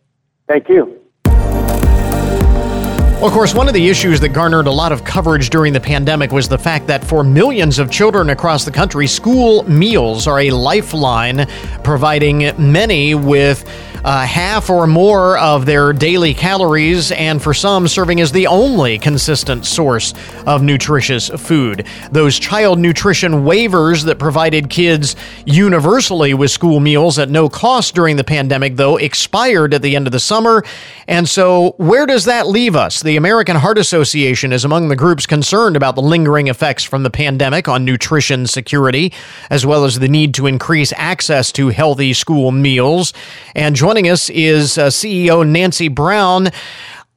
[0.48, 0.98] Thank you.
[3.18, 5.80] Well, of course, one of the issues that garnered a lot of coverage during the
[5.80, 10.38] pandemic was the fact that for millions of children across the country, school meals are
[10.38, 11.46] a lifeline,
[11.82, 13.68] providing many with
[14.04, 18.98] uh, half or more of their daily calories, and for some, serving as the only
[18.98, 20.14] consistent source
[20.46, 21.86] of nutritious food.
[22.10, 28.16] Those child nutrition waivers that provided kids universally with school meals at no cost during
[28.16, 30.64] the pandemic, though, expired at the end of the summer.
[31.06, 33.02] And so, where does that leave us?
[33.02, 37.10] The American Heart Association is among the groups concerned about the lingering effects from the
[37.10, 39.12] pandemic on nutrition security,
[39.50, 43.12] as well as the need to increase access to healthy school meals.
[43.54, 46.48] And joining us is uh, CEO Nancy Brown.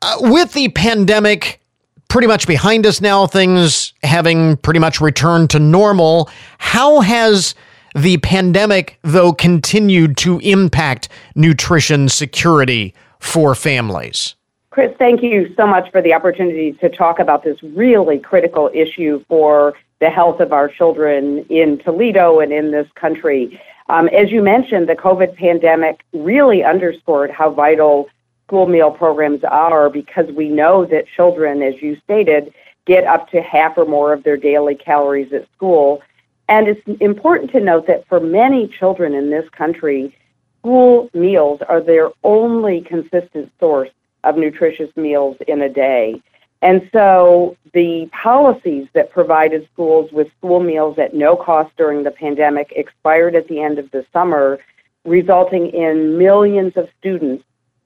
[0.01, 1.59] Uh, with the pandemic
[2.07, 6.29] pretty much behind us now, things having pretty much returned to normal,
[6.59, 7.55] how has
[7.93, 14.35] the pandemic, though, continued to impact nutrition security for families?
[14.69, 19.21] Chris, thank you so much for the opportunity to talk about this really critical issue
[19.27, 23.59] for the health of our children in Toledo and in this country.
[23.91, 28.07] Um, as you mentioned, the COVID pandemic really underscored how vital
[28.47, 32.53] school meal programs are because we know that children, as you stated,
[32.85, 36.01] get up to half or more of their daily calories at school.
[36.47, 40.17] And it's important to note that for many children in this country,
[40.59, 43.89] school meals are their only consistent source
[44.23, 46.21] of nutritious meals in a day.
[46.61, 52.11] And so the policies that provided schools with school meals at no cost during the
[52.11, 54.59] pandemic expired at the end of the summer,
[55.03, 57.43] resulting in millions of students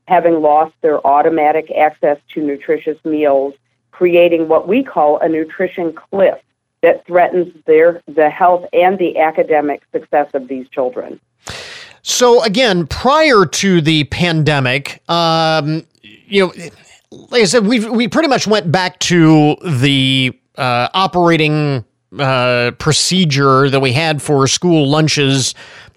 [0.07, 3.53] having lost their automatic access to nutritious meals,
[3.91, 6.37] creating what we call a nutrition cliff
[6.81, 11.19] that threatens their the health and the academic success of these children.
[12.03, 16.53] So again, prior to the pandemic, um, you know,
[17.29, 21.85] like I said, we we pretty much went back to the uh, operating
[22.17, 25.53] uh, procedure that we had for school lunches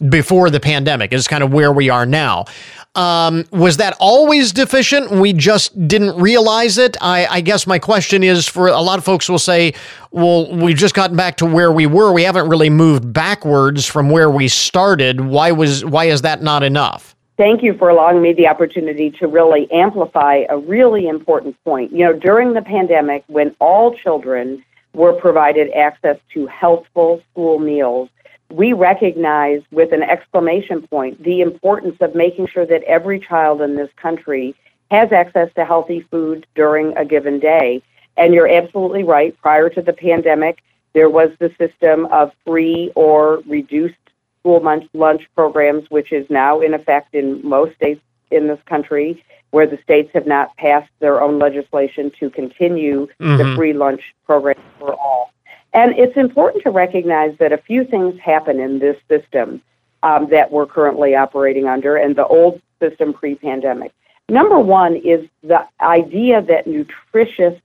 [0.09, 1.12] before the pandemic.
[1.12, 2.46] Is kind of where we are now.
[2.94, 5.12] Um, was that always deficient?
[5.12, 6.96] We just didn't realize it.
[7.00, 9.74] I, I, guess my question is for a lot of folks will say,
[10.11, 12.12] well, we've just gotten back to where we were.
[12.12, 15.20] We haven't really moved backwards from where we started.
[15.20, 17.08] Why was why is that not enough?
[17.38, 21.92] Thank you for allowing me the opportunity to really amplify a really important point.
[21.92, 28.09] You know, during the pandemic, when all children were provided access to healthful school meals,
[28.51, 33.77] we recognize with an exclamation point the importance of making sure that every child in
[33.77, 34.57] this country
[34.90, 37.81] has access to healthy food during a given day.
[38.16, 39.40] And you're absolutely right.
[39.40, 40.59] Prior to the pandemic,
[40.92, 43.94] there was the system of free or reduced
[44.40, 49.22] school lunch, lunch programs, which is now in effect in most states in this country,
[49.51, 53.37] where the states have not passed their own legislation to continue mm-hmm.
[53.37, 55.33] the free lunch program for all.
[55.72, 59.62] And it's important to recognize that a few things happen in this system
[60.03, 63.92] um, that we're currently operating under and the old system pre pandemic.
[64.29, 67.59] Number one is the idea that nutritious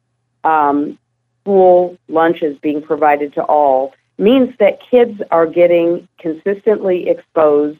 [0.44, 0.98] um,
[1.42, 7.80] school lunches being provided to all means that kids are getting consistently exposed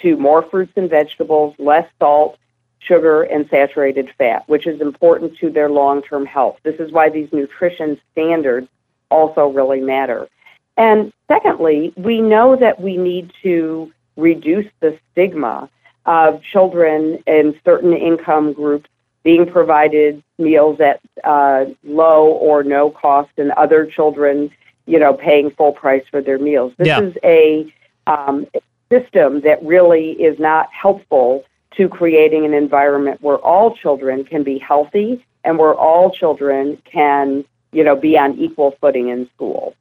[0.00, 2.38] to more fruits and vegetables, less salt,
[2.78, 6.58] sugar, and saturated fat, which is important to their long term health.
[6.62, 8.68] This is why these nutrition standards
[9.10, 10.28] also really matter.
[10.76, 15.70] And secondly, we know that we need to reduce the stigma
[16.06, 18.88] of children in certain income groups
[19.22, 24.50] being provided meals at uh, low or no cost and other children,
[24.86, 26.72] you know, paying full price for their meals.
[26.76, 27.00] This yeah.
[27.00, 27.72] is a
[28.06, 28.46] um,
[28.90, 31.44] system that really is not helpful
[31.76, 37.44] to creating an environment where all children can be healthy and where all children can
[37.74, 39.74] you know, be on equal footing in school.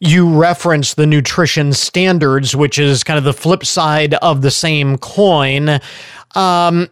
[0.00, 4.98] You reference the nutrition standards, which is kind of the flip side of the same
[4.98, 5.80] coin.
[6.34, 6.88] Um,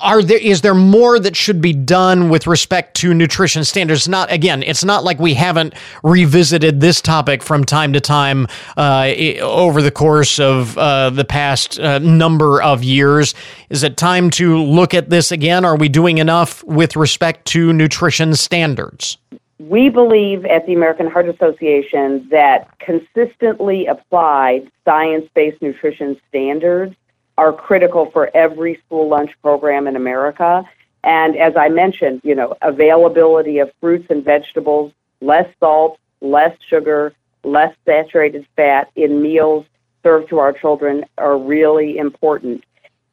[0.00, 4.08] are there is there more that should be done with respect to nutrition standards?
[4.08, 9.12] Not again it's not like we haven't revisited this topic from time to time uh,
[9.40, 13.34] over the course of uh, the past uh, number of years.
[13.70, 15.64] Is it time to look at this again?
[15.64, 19.18] Are we doing enough with respect to nutrition standards?
[19.58, 26.94] We believe at the American Heart Association that consistently applied science based nutrition standards
[27.38, 30.64] are critical for every school lunch program in America.
[31.04, 37.14] And as I mentioned, you know, availability of fruits and vegetables, less salt, less sugar,
[37.44, 39.64] less saturated fat in meals
[40.02, 42.64] served to our children are really important.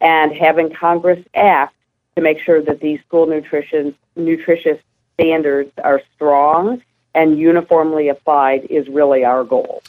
[0.02, 1.76] And having Congress act
[2.16, 4.80] to make sure that these school nutrition nutritious
[5.14, 6.82] standards are strong
[7.14, 9.84] and uniformly applied is really our goal.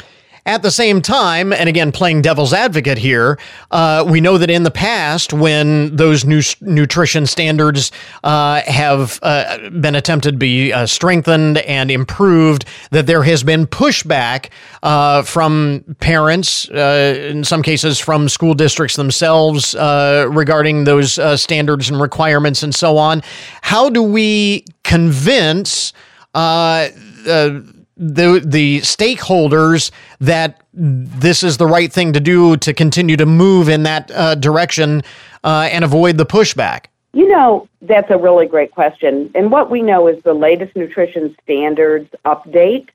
[0.47, 3.37] At the same time, and again, playing devil's advocate here,
[3.73, 7.91] uh, we know that in the past, when those new nutrition standards
[8.23, 13.67] uh, have uh, been attempted to be uh, strengthened and improved, that there has been
[13.67, 14.51] pushback
[14.85, 22.01] uh, from parents, uh, in some cases from school districts themselves, regarding those standards and
[22.01, 23.21] requirements and so on.
[23.63, 25.93] How do we convince?
[26.37, 26.91] Uh,
[27.27, 27.61] uh,
[27.97, 33.69] the the stakeholders that this is the right thing to do to continue to move
[33.69, 35.03] in that uh, direction
[35.45, 36.87] uh, and avoid the pushback?
[37.13, 39.31] You know, that's a really great question.
[39.35, 42.89] And what we know is the latest nutrition standards update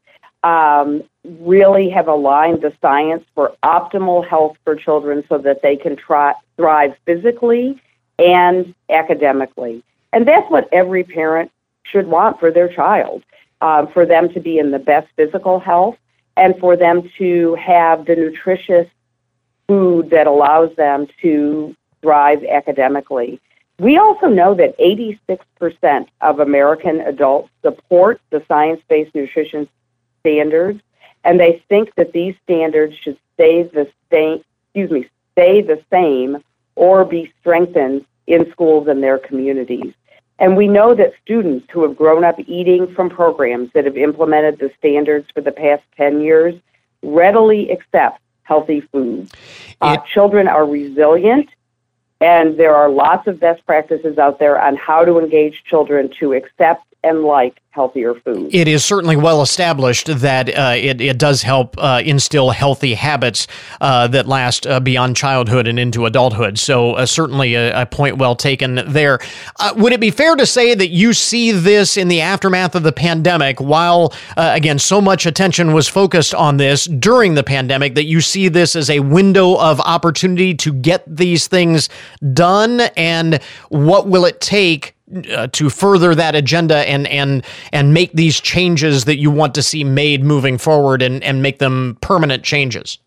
[0.43, 5.95] um, really have aligned the science for optimal health for children so that they can
[5.95, 7.81] try, thrive physically
[8.19, 9.83] and academically.
[10.13, 11.51] And that's what every parent
[11.83, 13.23] should want for their child
[13.61, 15.97] uh, for them to be in the best physical health
[16.35, 18.87] and for them to have the nutritious
[19.67, 23.39] food that allows them to thrive academically.
[23.79, 29.67] We also know that 86% of American adults support the science based nutrition
[30.19, 30.81] standards,
[31.23, 36.43] and they think that these standards should stay the same, excuse me, stay the same
[36.75, 39.93] or be strengthened in schools and their communities.
[40.41, 44.57] And we know that students who have grown up eating from programs that have implemented
[44.57, 46.55] the standards for the past 10 years
[47.03, 49.29] readily accept healthy food.
[49.81, 51.47] Uh, children are resilient,
[52.19, 56.33] and there are lots of best practices out there on how to engage children to
[56.33, 58.53] accept and like healthier food.
[58.53, 63.47] It is certainly well established that uh, it, it does help uh, instill healthy habits
[63.79, 66.59] uh, that last uh, beyond childhood and into adulthood.
[66.59, 69.19] So, uh, certainly a, a, point well taken there.
[69.59, 72.83] Uh, would it be fair to say that you see this in the aftermath of
[72.83, 78.05] the pandemic, while, again, so much attention was focused on this during the pandemic, that
[78.05, 81.89] you see this as a window of opportunity to get these things
[82.33, 82.81] done?
[82.95, 84.95] And what will it take?
[85.33, 89.63] Uh, to further that agenda and and and make these changes that you want to
[89.63, 92.97] see made moving forward and and make them permanent changes?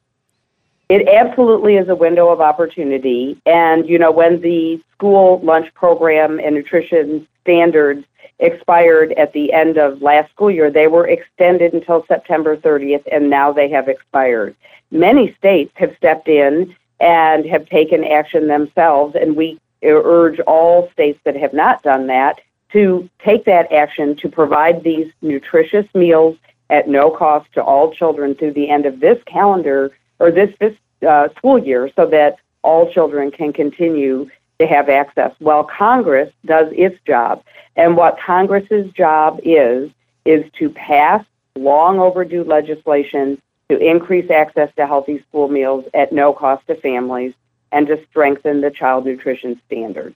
[0.88, 3.40] It absolutely is a window of opportunity.
[3.46, 8.04] And you know when the school lunch program and nutrition standards
[8.40, 13.30] expired at the end of last school year they were extended until September 30th and
[13.30, 14.54] now they have expired.
[14.90, 21.18] Many states have stepped in and have taken action themselves and we urge all states
[21.24, 22.40] that have not done that
[22.72, 26.36] to take that action to provide these nutritious meals
[26.70, 30.74] at no cost to all children through the end of this calendar or this, this
[31.06, 35.32] uh, school year so that all children can continue to have access.
[35.40, 37.44] Well, Congress does its job.
[37.76, 39.90] And what Congress's job is,
[40.24, 41.24] is to pass
[41.56, 47.34] long overdue legislation to increase access to healthy school meals at no cost to families
[47.74, 50.14] and to strengthen the child nutrition standards.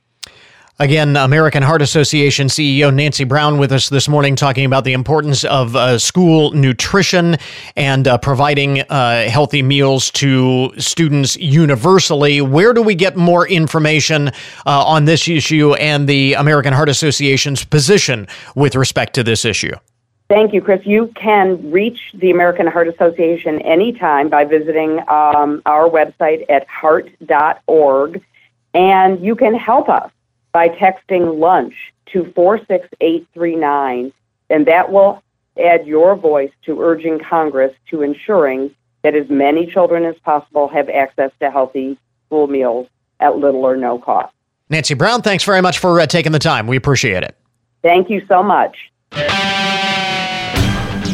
[0.81, 5.43] Again, American Heart Association CEO Nancy Brown with us this morning talking about the importance
[5.43, 7.37] of uh, school nutrition
[7.75, 12.41] and uh, providing uh, healthy meals to students universally.
[12.41, 14.33] Where do we get more information uh,
[14.67, 19.75] on this issue and the American Heart Association's position with respect to this issue?
[20.29, 20.85] Thank you, Chris.
[20.85, 28.23] You can reach the American Heart Association anytime by visiting um, our website at heart.org.
[28.75, 30.11] And you can help us
[30.53, 31.75] by texting lunch
[32.13, 34.13] to 46839,
[34.51, 35.23] and that will
[35.59, 40.89] add your voice to urging Congress to ensuring that as many children as possible have
[40.89, 42.87] access to healthy school meals
[43.21, 44.33] at little or no cost.
[44.69, 46.67] Nancy Brown, thanks very much for uh, taking the time.
[46.67, 47.35] We appreciate it.
[47.83, 48.77] Thank you so much.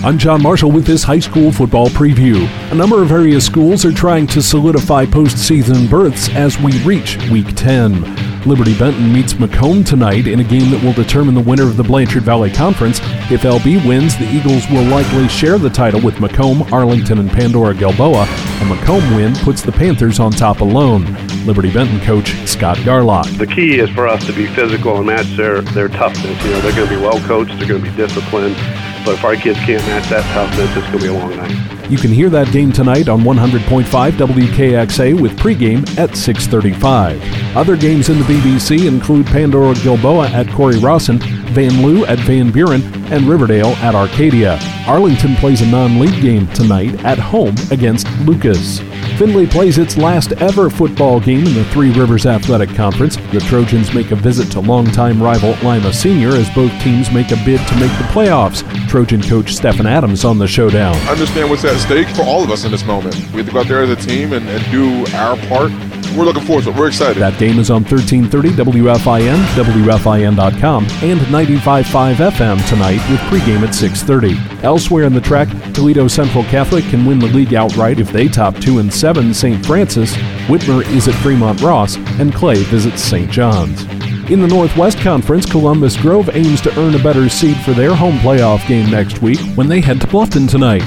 [0.05, 2.47] I'm John Marshall with this high school football preview.
[2.71, 7.47] A number of area schools are trying to solidify postseason berths as we reach Week
[7.57, 8.43] 10.
[8.43, 11.83] Liberty Benton meets McComb tonight in a game that will determine the winner of the
[11.83, 13.01] Blanchard Valley Conference.
[13.31, 17.73] If LB wins, the Eagles will likely share the title with McComb, Arlington, and Pandora
[17.73, 18.25] Gilboa.
[18.25, 21.07] A McComb win puts the Panthers on top alone.
[21.47, 23.39] Liberty Benton coach Scott Garlock.
[23.39, 26.45] The key is for us to be physical and match their, their toughness.
[26.45, 28.57] You know, they're going to be well coached, they're going to be disciplined.
[29.05, 31.91] But if our kids can't match that toughness, it's going to be a long night.
[31.91, 37.21] You can hear that game tonight on 100.5 WKXA with pregame at 6:35.
[37.55, 41.19] Other games in the BBC include Pandora Gilboa at Cory-Rawson,
[41.53, 44.59] Van Loo at Van Buren, and Riverdale at Arcadia.
[44.87, 48.81] Arlington plays a non-league game tonight at home against Lucas.
[49.17, 53.15] Findlay plays its last ever football game in the Three Rivers Athletic Conference.
[53.31, 57.37] The Trojans make a visit to longtime rival Lima Senior as both teams make a
[57.45, 58.65] bid to make the playoffs.
[58.89, 60.97] Trojan coach Stephen Adams on the showdown.
[60.97, 63.15] I understand what's at stake for all of us in this moment.
[63.31, 65.71] We have to go out there as a team and, and do our part
[66.17, 66.77] we're looking forward to it.
[66.77, 67.21] We're excited.
[67.21, 74.63] That game is on 1330 WFIN, WFIN.com, and 95.5 FM tonight with pregame at 6.30.
[74.63, 78.57] Elsewhere in the TRAC, Toledo Central Catholic can win the league outright if they top
[78.59, 79.65] 2 and 7 St.
[79.65, 80.15] Francis.
[80.47, 83.31] Whitmer is at Fremont Ross, and Clay visits St.
[83.31, 83.85] John's.
[84.31, 88.17] In the Northwest Conference, Columbus Grove aims to earn a better seed for their home
[88.19, 90.83] playoff game next week when they head to Bluffton tonight.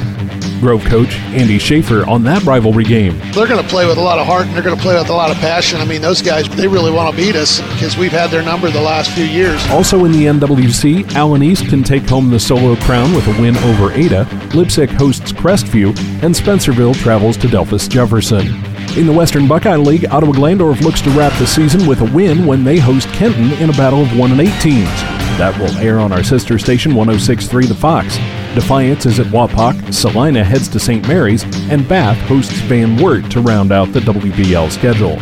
[0.59, 3.17] Grove coach Andy Schaefer on that rivalry game.
[3.33, 5.09] They're going to play with a lot of heart and they're going to play with
[5.09, 5.79] a lot of passion.
[5.79, 8.69] I mean, those guys, they really want to beat us because we've had their number
[8.69, 9.65] the last few years.
[9.69, 13.55] Also in the NWC, Allen East can take home the solo crown with a win
[13.57, 14.25] over Ada.
[14.53, 15.89] Leipsic hosts Crestview,
[16.23, 18.47] and Spencerville travels to Delphos Jefferson.
[18.97, 22.45] In the Western Buckeye League, Ottawa Glandorf looks to wrap the season with a win
[22.45, 24.85] when they host Kenton in a battle of 1 and 8 teams.
[25.37, 28.17] That will air on our sister station 1063 The Fox.
[28.55, 31.07] Defiance is at Wapak, Celina heads to St.
[31.07, 35.19] Mary's, and Bath hosts Van Wert to round out the WBL schedule.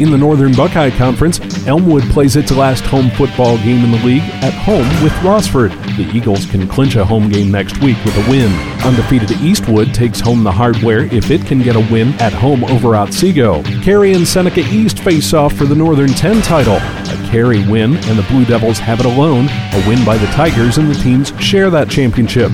[0.00, 4.22] In the Northern Buckeye Conference, Elmwood plays its last home football game in the league
[4.42, 5.70] at home with Rossford.
[5.96, 8.52] The Eagles can clinch a home game next week with a win.
[8.82, 12.96] Undefeated Eastwood takes home the hardware if it can get a win at home over
[12.96, 13.62] Otsego.
[13.82, 16.76] Carey and Seneca East face off for the Northern 10 title.
[16.76, 19.48] A Carey win and the Blue Devils have it alone.
[19.48, 22.50] A win by the Tigers and the teams share that championship.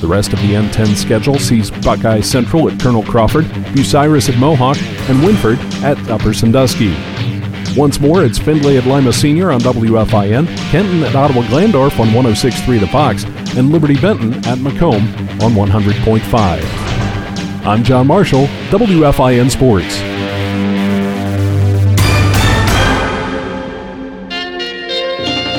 [0.00, 4.76] The rest of the N10 schedule sees Buckeye Central at Colonel Crawford, Bucyrus at Mohawk,
[5.08, 6.92] and Wynford at Upper Sandusky.
[7.76, 12.80] Once more, it's Findlay at Lima Senior on WFIN, Kenton at Ottawa Glandorf on 106.3
[12.80, 13.24] The Fox,
[13.56, 15.02] and Liberty Benton at McComb
[15.42, 17.66] on 100.5.
[17.66, 20.00] I'm John Marshall, WFIN Sports.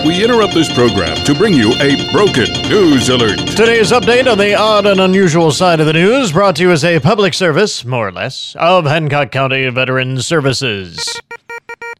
[0.06, 3.40] We interrupt this program to bring you a broken news alert.
[3.40, 6.84] Today's update on the odd and unusual side of the news brought to you as
[6.84, 11.20] a public service, more or less, of Hancock County Veterans Services.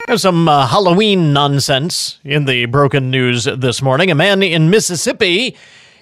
[0.08, 4.12] There's some uh, Halloween nonsense in the broken news this morning.
[4.12, 5.56] A man in Mississippi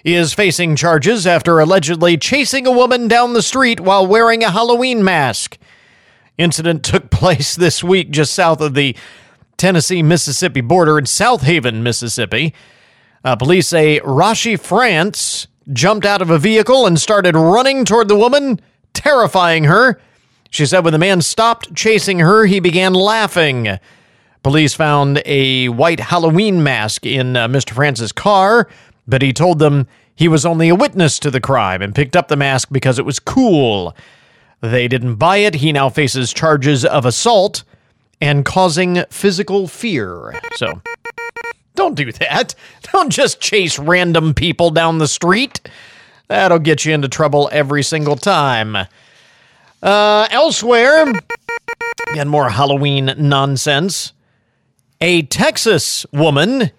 [0.03, 5.03] is facing charges after allegedly chasing a woman down the street while wearing a Halloween
[5.03, 5.59] mask.
[6.39, 8.95] Incident took place this week just south of the
[9.57, 12.55] Tennessee Mississippi border in South Haven, Mississippi.
[13.23, 18.17] Uh, police say Rashi France jumped out of a vehicle and started running toward the
[18.17, 18.59] woman,
[18.93, 20.01] terrifying her.
[20.51, 23.79] She said when the man stopped chasing her, he began laughing.
[24.43, 27.71] Police found a white Halloween mask in uh, Mr.
[27.71, 28.67] France's car,
[29.07, 32.27] but he told them he was only a witness to the crime and picked up
[32.27, 33.95] the mask because it was cool.
[34.59, 35.55] They didn't buy it.
[35.55, 37.63] He now faces charges of assault
[38.19, 40.37] and causing physical fear.
[40.57, 40.81] So
[41.75, 42.55] don't do that.
[42.91, 45.61] Don't just chase random people down the street.
[46.27, 48.75] That'll get you into trouble every single time.
[49.81, 51.11] Uh, elsewhere,
[52.11, 54.13] again, more Halloween nonsense.
[54.99, 56.71] A Texas woman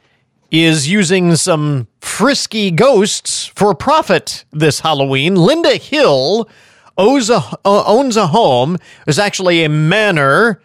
[0.53, 5.35] is using some frisky ghosts for profit this Halloween.
[5.35, 6.49] Linda Hill
[6.97, 8.77] owns a, uh, owns a home.
[9.05, 10.63] There's actually a manor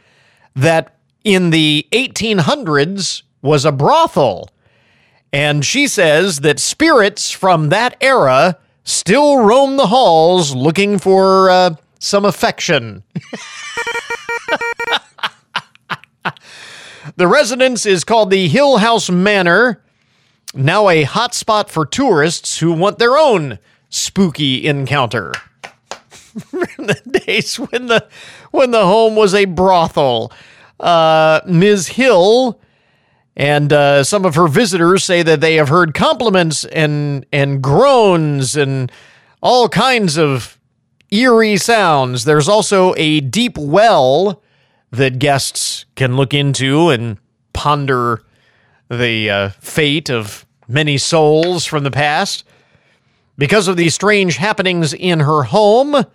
[0.56, 4.50] that in the 1800s was a brothel.
[5.34, 11.76] And she says that spirits from that era still roam the halls looking for uh,
[12.00, 13.04] some affection.
[17.16, 19.84] the residence is called the Hill House Manor,
[20.54, 25.34] now a hotspot for tourists who want their own spooky encounter.
[26.78, 28.08] in the days when the
[28.52, 30.32] when the home was a brothel.
[30.80, 31.88] Uh, Ms.
[31.88, 32.60] Hill
[33.36, 38.56] and uh, some of her visitors say that they have heard compliments and and groans
[38.56, 38.92] and
[39.42, 40.57] all kinds of
[41.12, 42.26] eerie sounds.
[42.26, 44.42] There's also a deep well
[44.92, 47.18] that guests can look into and
[47.54, 48.24] ponder
[48.90, 52.44] the uh, fate of many souls from the past.
[53.38, 56.06] Because of these strange happenings in her home,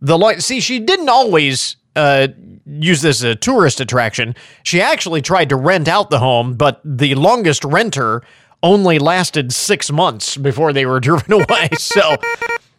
[0.00, 2.28] the lo- see she didn't always uh,
[2.66, 4.34] use this as a tourist attraction.
[4.62, 8.22] She actually tried to rent out the home, but the longest renter
[8.62, 11.68] only lasted six months before they were driven away.
[11.78, 12.16] so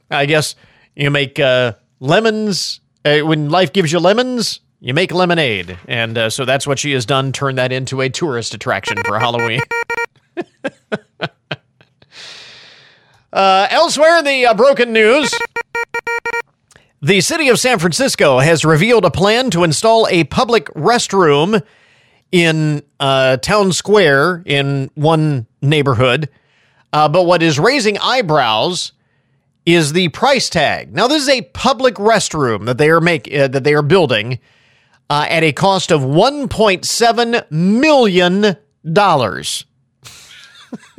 [0.10, 0.56] I guess
[0.96, 4.60] you make uh, lemons uh, when life gives you lemons.
[4.80, 7.32] You make lemonade, and uh, so that's what she has done.
[7.32, 9.62] Turn that into a tourist attraction for Halloween.
[13.34, 15.34] Uh, elsewhere in the uh, broken news,
[17.02, 21.64] the city of San Francisco has revealed a plan to install a public restroom
[22.32, 26.28] in uh, town square in one neighborhood.
[26.92, 28.92] Uh, but what is raising eyebrows
[29.66, 30.94] is the price tag.
[30.94, 34.40] Now, this is a public restroom that they are make uh, that they are building
[35.10, 38.56] uh, at a cost of 1.7 million
[38.92, 39.66] dollars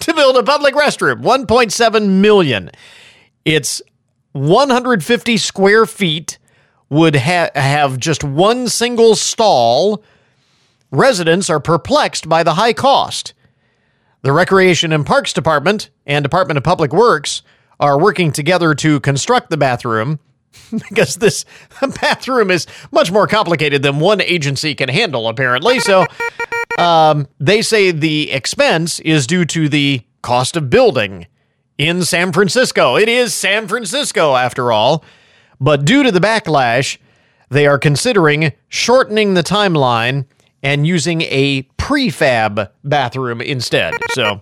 [0.00, 1.22] to build a public restroom.
[1.22, 2.70] 1.7 million.
[3.44, 3.82] It's
[4.32, 6.38] 150 square feet
[6.90, 10.04] would ha- have just one single stall.
[10.90, 13.34] Residents are perplexed by the high cost.
[14.22, 17.42] The Recreation and Parks Department and Department of Public Works
[17.80, 20.18] are working together to construct the bathroom
[20.70, 21.44] because this
[22.00, 25.80] bathroom is much more complicated than one agency can handle, apparently.
[25.80, 26.06] So
[26.78, 31.26] um, they say the expense is due to the cost of building
[31.78, 32.96] in San Francisco.
[32.96, 35.04] It is San Francisco, after all.
[35.60, 36.98] But due to the backlash,
[37.48, 40.26] they are considering shortening the timeline
[40.62, 43.94] and using a prefab bathroom instead.
[44.12, 44.40] So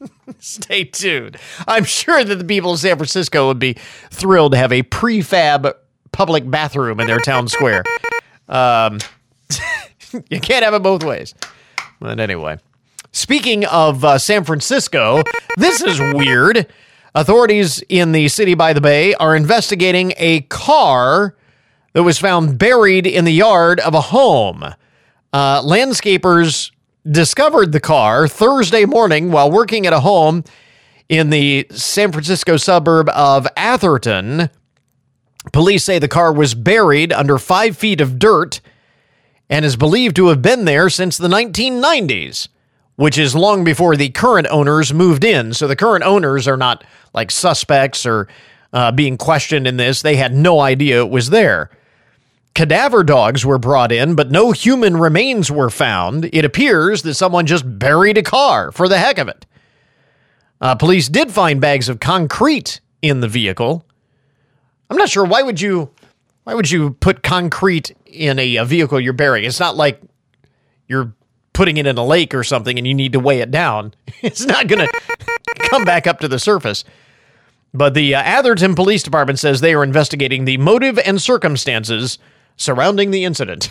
[0.38, 1.36] stay tuned.
[1.66, 3.74] I'm sure that the people of San Francisco would be
[4.10, 5.74] thrilled to have a prefab
[6.12, 7.84] public bathroom in their town square.
[8.48, 8.98] Um,
[10.30, 11.34] you can't have it both ways.
[12.00, 12.58] But anyway,
[13.12, 15.22] speaking of uh, San Francisco,
[15.56, 16.66] this is weird.
[17.14, 21.34] Authorities in the city by the bay are investigating a car
[21.92, 24.62] that was found buried in the yard of a home.
[25.32, 26.70] Uh, landscapers
[27.10, 30.44] discovered the car Thursday morning while working at a home
[31.08, 34.50] in the San Francisco suburb of Atherton.
[35.52, 38.60] Police say the car was buried under five feet of dirt
[39.48, 42.48] and is believed to have been there since the 1990s,
[42.96, 45.54] which is long before the current owners moved in.
[45.54, 46.84] So the current owners are not
[47.14, 48.28] like suspects or
[48.72, 50.02] uh, being questioned in this.
[50.02, 51.70] They had no idea it was there.
[52.58, 56.28] Cadaver dogs were brought in, but no human remains were found.
[56.32, 59.46] It appears that someone just buried a car for the heck of it.
[60.60, 63.86] Uh, police did find bags of concrete in the vehicle.
[64.90, 65.90] I'm not sure why would you
[66.42, 69.44] why would you put concrete in a, a vehicle you're burying?
[69.44, 70.00] It's not like
[70.88, 71.12] you're
[71.52, 73.94] putting it in a lake or something and you need to weigh it down.
[74.20, 75.00] It's not going to
[75.70, 76.82] come back up to the surface.
[77.72, 82.18] But the uh, Atherton Police Department says they are investigating the motive and circumstances
[82.58, 83.70] surrounding the incident.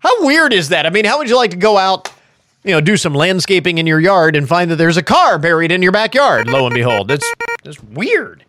[0.00, 0.84] how weird is that?
[0.84, 2.12] I mean, how would you like to go out,
[2.64, 5.72] you know, do some landscaping in your yard and find that there's a car buried
[5.72, 6.48] in your backyard?
[6.48, 7.32] Lo and behold, it's
[7.64, 8.44] it's weird.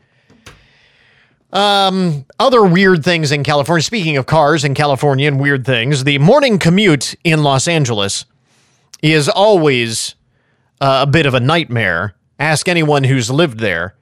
[1.54, 3.84] Um, other weird things in California.
[3.84, 8.26] Speaking of cars in California and weird things, the morning commute in Los Angeles
[9.04, 10.16] is always
[10.82, 12.16] uh, a bit of a nightmare.
[12.40, 13.96] Ask anyone who's lived there.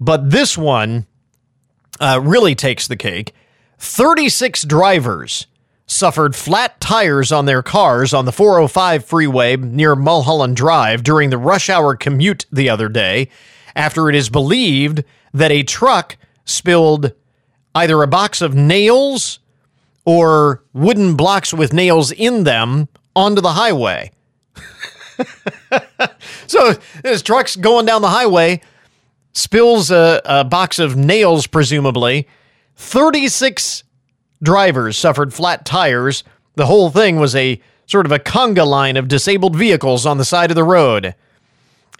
[0.00, 1.06] But this one
[2.00, 3.32] uh, really takes the cake.
[3.78, 5.46] 36 drivers
[5.86, 11.38] suffered flat tires on their cars on the 405 freeway near Mulholland Drive during the
[11.38, 13.28] rush hour commute the other day
[13.74, 17.12] after it is believed that a truck spilled
[17.74, 19.40] either a box of nails
[20.04, 24.10] or wooden blocks with nails in them onto the highway.
[26.46, 28.60] so this truck's going down the highway,
[29.32, 32.26] spills a, a box of nails, presumably.
[32.76, 33.84] 36
[34.42, 36.24] drivers suffered flat tires.
[36.54, 40.24] The whole thing was a sort of a conga line of disabled vehicles on the
[40.24, 41.14] side of the road.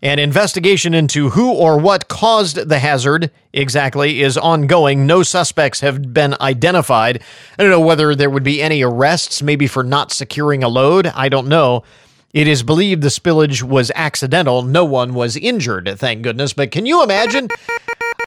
[0.03, 5.07] An investigation into who or what caused the hazard exactly is ongoing.
[5.07, 7.23] No suspects have been identified.
[7.59, 11.09] I don't know whether there would be any arrests, maybe for not securing a load.
[11.09, 11.83] I don't know.
[12.33, 14.63] It is believed the spillage was accidental.
[14.63, 16.53] No one was injured, thank goodness.
[16.53, 17.49] But can you imagine?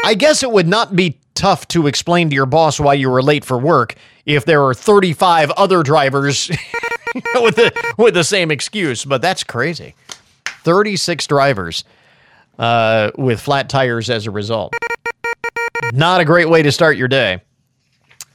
[0.04, 3.24] I guess it would not be tough to explain to your boss why you were
[3.24, 3.96] late for work
[4.26, 6.50] if there are 35 other drivers
[7.36, 9.96] with the with the same excuse, but that's crazy.
[10.64, 11.86] 36 drivers
[12.60, 14.74] uh, with flat tires as a result.
[15.94, 17.42] Not a great way to start your day.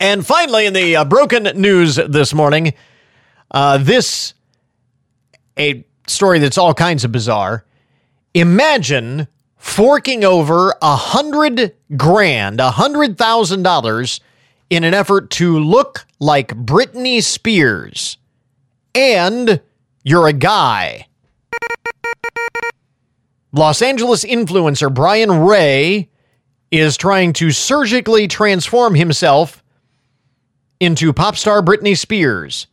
[0.01, 2.75] And finally, in the uh, broken news this morning,
[3.51, 4.35] uh, this
[5.59, 7.65] a story that's all kinds of bizarre.
[8.35, 14.21] Imagine forking over a hundred grand, a hundred thousand dollars,
[14.71, 18.19] in an effort to look like Britney Spears,
[18.95, 19.61] and
[20.05, 21.07] you're a guy.
[23.53, 26.11] Los Angeles influencer Brian Ray
[26.71, 29.63] is trying to surgically transform himself
[30.81, 32.67] into pop star Britney Spears.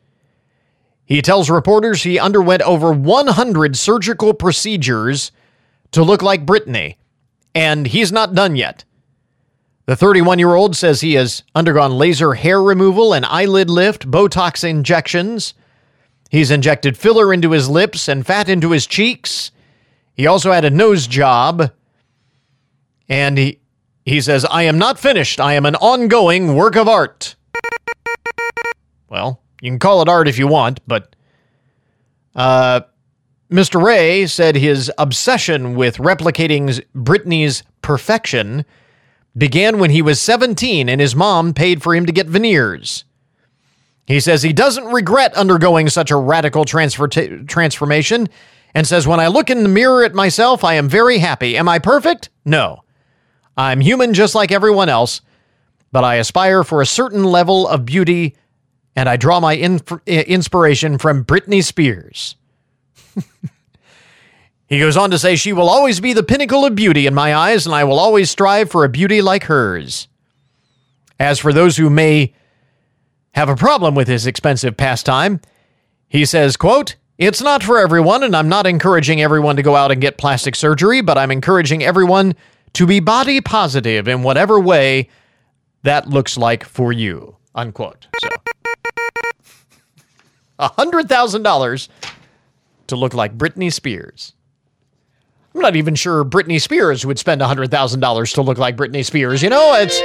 [1.05, 5.31] He tells reporters he underwent over 100 surgical procedures
[5.91, 6.95] to look like Britney,
[7.53, 8.83] and he's not done yet.
[9.85, 14.67] The 31 year old says he has undergone laser hair removal and eyelid lift, Botox
[14.67, 15.53] injections.
[16.31, 19.51] He's injected filler into his lips and fat into his cheeks.
[20.15, 21.71] He also had a nose job.
[23.07, 23.59] And he,
[24.05, 25.39] he says, I am not finished.
[25.39, 27.35] I am an ongoing work of art.
[29.07, 31.15] Well, you can call it art if you want, but
[32.35, 32.81] uh,
[33.51, 33.81] Mr.
[33.81, 38.65] Ray said his obsession with replicating Britney's perfection
[39.37, 43.03] began when he was 17 and his mom paid for him to get veneers.
[44.07, 48.29] He says he doesn't regret undergoing such a radical transfer transformation
[48.73, 51.57] and says, When I look in the mirror at myself, I am very happy.
[51.57, 52.29] Am I perfect?
[52.45, 52.83] No.
[53.57, 55.21] I'm human just like everyone else,
[55.91, 58.35] but I aspire for a certain level of beauty,
[58.95, 62.35] and I draw my inf- inspiration from Britney Spears.
[64.67, 67.35] he goes on to say, She will always be the pinnacle of beauty in my
[67.35, 70.07] eyes, and I will always strive for a beauty like hers.
[71.19, 72.33] As for those who may
[73.33, 75.41] have a problem with his expensive pastime,
[76.07, 79.91] he says, quote, it's not for everyone, and I'm not encouraging everyone to go out
[79.91, 82.35] and get plastic surgery, but I'm encouraging everyone
[82.73, 85.09] to be body positive in whatever way
[85.83, 87.37] that looks like for you.
[87.53, 88.07] Unquote.
[88.19, 88.29] So
[90.59, 91.87] $100,000
[92.87, 94.33] to look like Britney Spears.
[95.53, 99.41] I'm not even sure Britney Spears would spend $100,000 to look like Britney Spears.
[99.41, 99.99] You know, it's.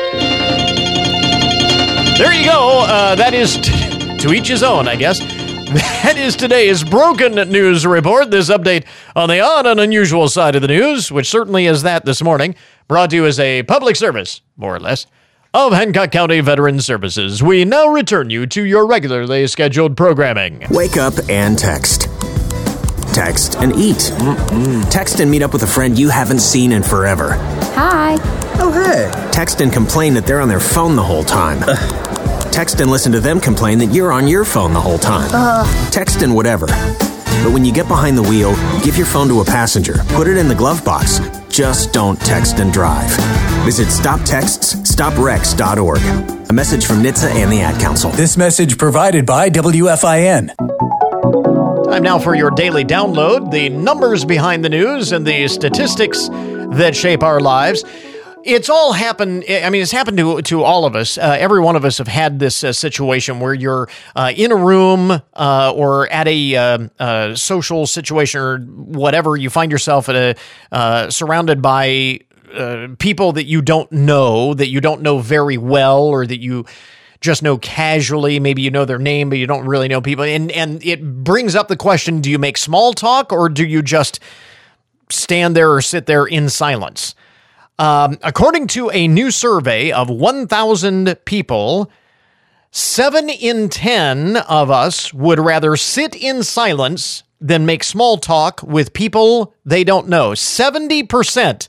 [2.18, 2.84] There you go.
[2.86, 5.20] Uh, that is t- to each his own, I guess.
[5.70, 8.32] That is today's Broken News Report.
[8.32, 12.05] This update on the odd and unusual side of the news, which certainly is that
[12.05, 12.57] this morning,
[12.88, 15.07] brought to you as a public service, more or less,
[15.53, 17.42] of Hancock County Veteran Services.
[17.42, 20.64] We now return you to your regularly scheduled programming.
[20.70, 22.03] Wake up and text.
[23.12, 23.96] Text and eat.
[23.96, 24.88] Mm-mm.
[24.90, 27.32] Text and meet up with a friend you haven't seen in forever.
[27.74, 28.16] Hi.
[28.61, 29.11] Oh, hey.
[29.32, 31.61] Text and complain that they're on their phone the whole time.
[32.53, 35.28] Text and listen to them complain that you're on your phone the whole time.
[35.32, 35.90] Uh.
[35.90, 36.66] Text and whatever.
[36.66, 40.36] But when you get behind the wheel, give your phone to a passenger, put it
[40.36, 41.18] in the glove box.
[41.48, 43.11] Just don't text and drive.
[43.64, 43.88] Visit
[45.01, 46.51] stoptextsstopwrecks.org.
[46.51, 48.11] A message from NHTSA and the Ad Council.
[48.11, 50.55] This message provided by WFIN.
[51.90, 56.94] Time now for your daily download the numbers behind the news and the statistics that
[56.94, 57.82] shape our lives.
[58.42, 59.44] It's all happened.
[59.48, 61.18] I mean, it's happened to to all of us.
[61.18, 64.57] Uh, every one of us have had this uh, situation where you're uh, in a
[64.57, 69.36] room uh, or at a um, uh, social situation or whatever.
[69.36, 70.36] You find yourself at a
[70.72, 72.20] uh, surrounded by
[72.98, 76.66] people that you don't know, that you don't know very well, or that you
[77.20, 78.40] just know casually.
[78.40, 80.24] Maybe you know their name, but you don't really know people.
[80.24, 83.82] And and it brings up the question: Do you make small talk or do you
[83.82, 84.20] just
[85.11, 87.14] stand there or sit there in silence?
[87.78, 91.90] Um, according to a new survey of 1,000 people,
[92.70, 98.92] seven in 10 of us would rather sit in silence than make small talk with
[98.92, 100.32] people they don't know.
[100.32, 101.68] 70%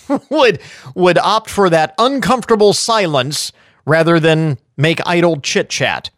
[0.30, 0.60] would,
[0.94, 3.52] would opt for that uncomfortable silence
[3.84, 6.10] rather than make idle chit chat.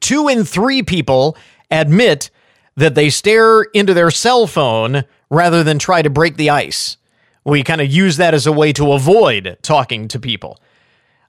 [0.00, 1.36] Two in three people
[1.70, 2.30] admit
[2.76, 6.96] that they stare into their cell phone rather than try to break the ice.
[7.44, 10.58] We kind of use that as a way to avoid talking to people.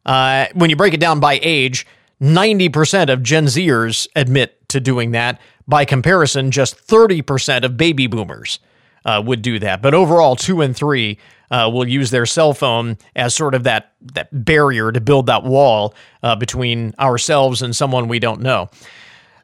[0.05, 1.85] Uh, when you break it down by age,
[2.21, 5.39] 90% of Gen Zers admit to doing that.
[5.67, 8.59] By comparison, just 30% of baby boomers
[9.07, 9.81] uh, would do that.
[9.81, 11.17] But overall, two and three
[11.49, 15.43] uh, will use their cell phone as sort of that, that barrier to build that
[15.43, 18.69] wall uh, between ourselves and someone we don't know.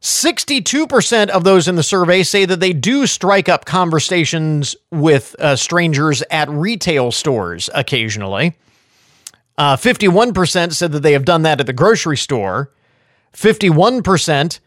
[0.01, 5.55] 62% of those in the survey say that they do strike up conversations with uh,
[5.55, 8.53] strangers at retail stores occasionally.
[9.57, 12.69] Uh, 51% said that they have done that at the grocery store.
[13.33, 14.59] 51%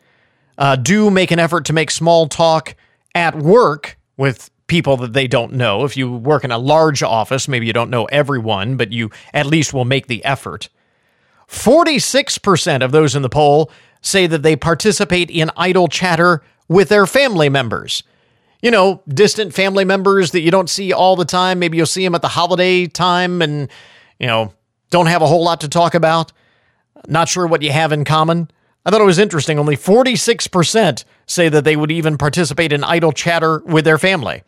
[0.57, 2.75] uh, do make an effort to make small talk
[3.15, 5.85] at work with people that they don't know.
[5.85, 9.47] If you work in a large office, maybe you don't know everyone, but you at
[9.47, 10.69] least will make the effort.
[11.49, 17.07] 46% of those in the poll say that they participate in idle chatter with their
[17.07, 18.03] family members.
[18.63, 21.59] You know, distant family members that you don't see all the time.
[21.59, 23.69] Maybe you'll see them at the holiday time and,
[24.19, 24.53] you know,
[24.91, 26.33] don't have a whole lot to talk about.
[27.07, 28.51] Not sure what you have in common.
[28.85, 29.59] I thought it was interesting.
[29.59, 34.43] Only 46% say that they would even participate in idle chatter with their family.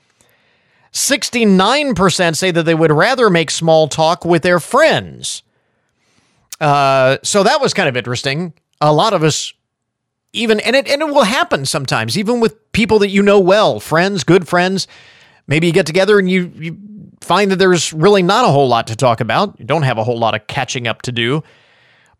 [0.98, 5.42] 69% say that they would rather make small talk with their friends.
[6.60, 8.52] Uh, so that was kind of interesting.
[8.80, 9.52] A lot of us
[10.32, 13.80] even and it and it will happen sometimes even with people that you know well
[13.80, 14.86] friends good friends.
[15.46, 16.76] Maybe you get together and you you
[17.20, 19.58] find that there's really not a whole lot to talk about.
[19.58, 21.42] You don't have a whole lot of catching up to do.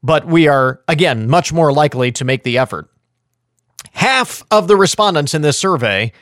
[0.03, 2.89] But we are again much more likely to make the effort.
[3.93, 6.13] Half of the respondents in this survey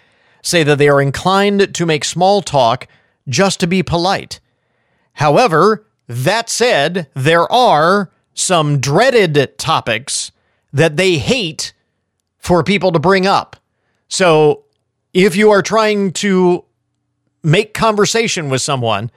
[0.46, 2.86] say that they are inclined to make small talk
[3.28, 4.40] just to be polite
[5.14, 10.30] however that said there are some dreaded topics
[10.72, 11.72] that they hate
[12.38, 13.56] for people to bring up.
[14.08, 14.64] So
[15.14, 16.64] if you are trying to
[17.42, 19.10] make conversation with someone,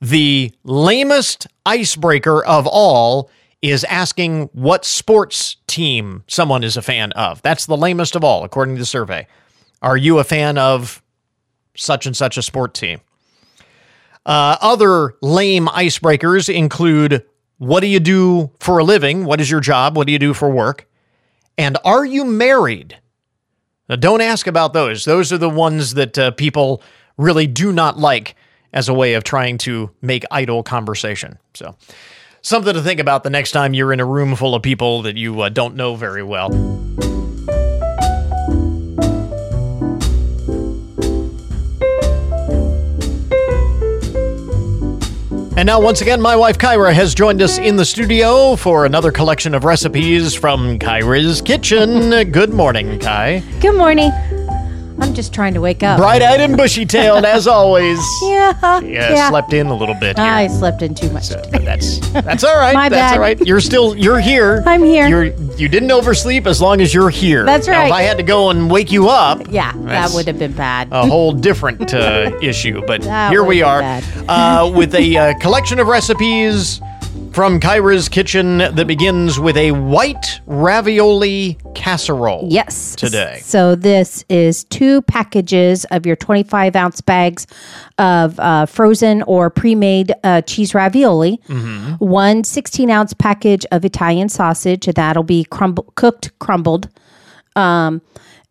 [0.00, 3.30] the lamest icebreaker of all
[3.62, 7.40] is asking what sports team someone is a fan of.
[7.42, 9.26] That's the lamest of all, according to the survey.
[9.82, 11.02] Are you a fan of
[11.76, 13.00] such and such a sport team?
[14.24, 17.24] Uh, other lame icebreakers include
[17.58, 19.24] what do you do for a living?
[19.24, 19.96] What is your job?
[19.96, 20.88] What do you do for work?
[21.56, 22.98] And are you married?
[23.88, 25.04] Now, don't ask about those.
[25.04, 26.82] Those are the ones that uh, people
[27.16, 28.34] really do not like
[28.72, 31.38] as a way of trying to make idle conversation.
[31.54, 31.76] So,
[32.42, 35.16] something to think about the next time you're in a room full of people that
[35.16, 36.50] you uh, don't know very well.
[45.56, 49.10] And now, once again, my wife Kyra has joined us in the studio for another
[49.10, 52.10] collection of recipes from Kyra's Kitchen.
[52.30, 53.42] Good morning, Kai.
[53.60, 54.12] Good morning.
[55.00, 55.98] I'm just trying to wake up.
[55.98, 57.98] Bright eyed and bushy tailed, as always.
[58.22, 58.80] Yeah.
[58.80, 60.26] Yeah, slept in a little bit here.
[60.26, 61.30] I slept in too much.
[61.30, 62.74] But that's that's all right.
[62.74, 63.14] My that's bad.
[63.14, 63.40] all right.
[63.46, 64.62] You're still you're here.
[64.66, 65.06] I'm here.
[65.08, 65.24] You're
[65.56, 67.44] you didn't oversleep as long as you're here.
[67.44, 67.92] That's Now, if.
[67.92, 70.88] I had to go and wake you up, yeah, that would have been bad.
[70.90, 72.82] a whole different uh, issue.
[72.86, 73.82] But That here we are
[74.28, 76.80] uh, with a uh, collection of recipes
[77.36, 82.48] from Kyra's kitchen that begins with a white ravioli casserole.
[82.50, 82.96] Yes.
[82.96, 83.40] Today.
[83.42, 87.46] So this is two packages of your 25 ounce bags
[87.98, 91.36] of uh, frozen or pre-made uh, cheese ravioli.
[91.48, 92.02] Mm-hmm.
[92.02, 94.86] One 16 ounce package of Italian sausage.
[94.86, 96.88] That'll be crumble- cooked, crumbled.
[97.54, 98.00] Um,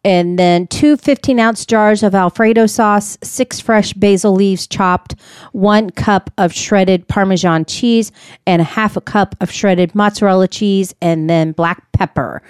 [0.06, 5.16] and then two 15 ounce jars of Alfredo sauce, six fresh basil leaves chopped,
[5.52, 8.12] one cup of shredded Parmesan cheese,
[8.46, 12.44] and a half a cup of shredded mozzarella cheese, and then black pepper.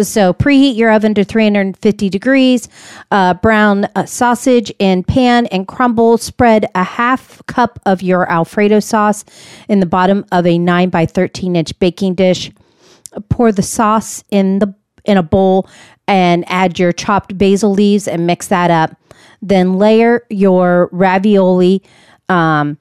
[0.00, 2.68] So preheat your oven to 350 degrees.
[3.10, 6.16] Uh, brown uh, sausage in pan and crumble.
[6.16, 9.24] Spread a half cup of your Alfredo sauce
[9.68, 12.50] in the bottom of a 9 by 13 inch baking dish
[13.28, 14.74] pour the sauce in the
[15.04, 15.68] in a bowl
[16.06, 18.96] and add your chopped basil leaves and mix that up.
[19.40, 21.82] Then layer your ravioli.
[22.28, 22.78] Um,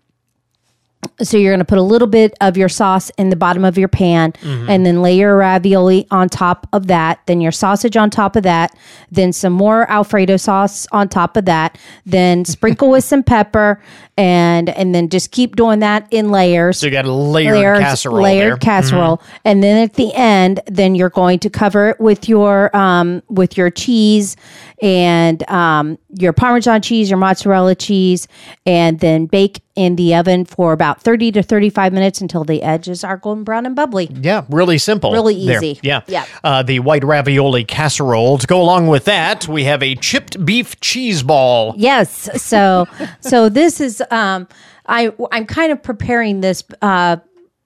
[1.21, 3.77] so you're going to put a little bit of your sauce in the bottom of
[3.77, 8.09] your pan and then lay your ravioli on top of that then your sausage on
[8.09, 8.75] top of that
[9.11, 13.81] then some more alfredo sauce on top of that then sprinkle with some pepper
[14.17, 17.79] and and then just keep doing that in layers So you got a layered layers-
[17.79, 18.55] casserole layered there.
[18.57, 18.63] Mm-hmm.
[18.63, 23.23] casserole, and then at the end, then you're going to cover it with your um,
[23.29, 24.35] with your cheese
[24.81, 28.27] and um, your Parmesan cheese, your mozzarella cheese,
[28.65, 32.63] and then bake in the oven for about thirty to thirty five minutes until the
[32.63, 34.09] edges are golden brown and bubbly.
[34.11, 35.11] Yeah, really simple.
[35.11, 35.63] Really there.
[35.63, 35.79] easy.
[35.83, 36.01] Yeah.
[36.07, 36.25] Yeah.
[36.43, 38.37] Uh, the white ravioli casserole.
[38.39, 41.73] To go along with that, we have a chipped beef cheese ball.
[41.77, 42.29] Yes.
[42.41, 42.87] So
[43.19, 44.47] so this is um
[44.87, 47.17] I I'm kind of preparing this uh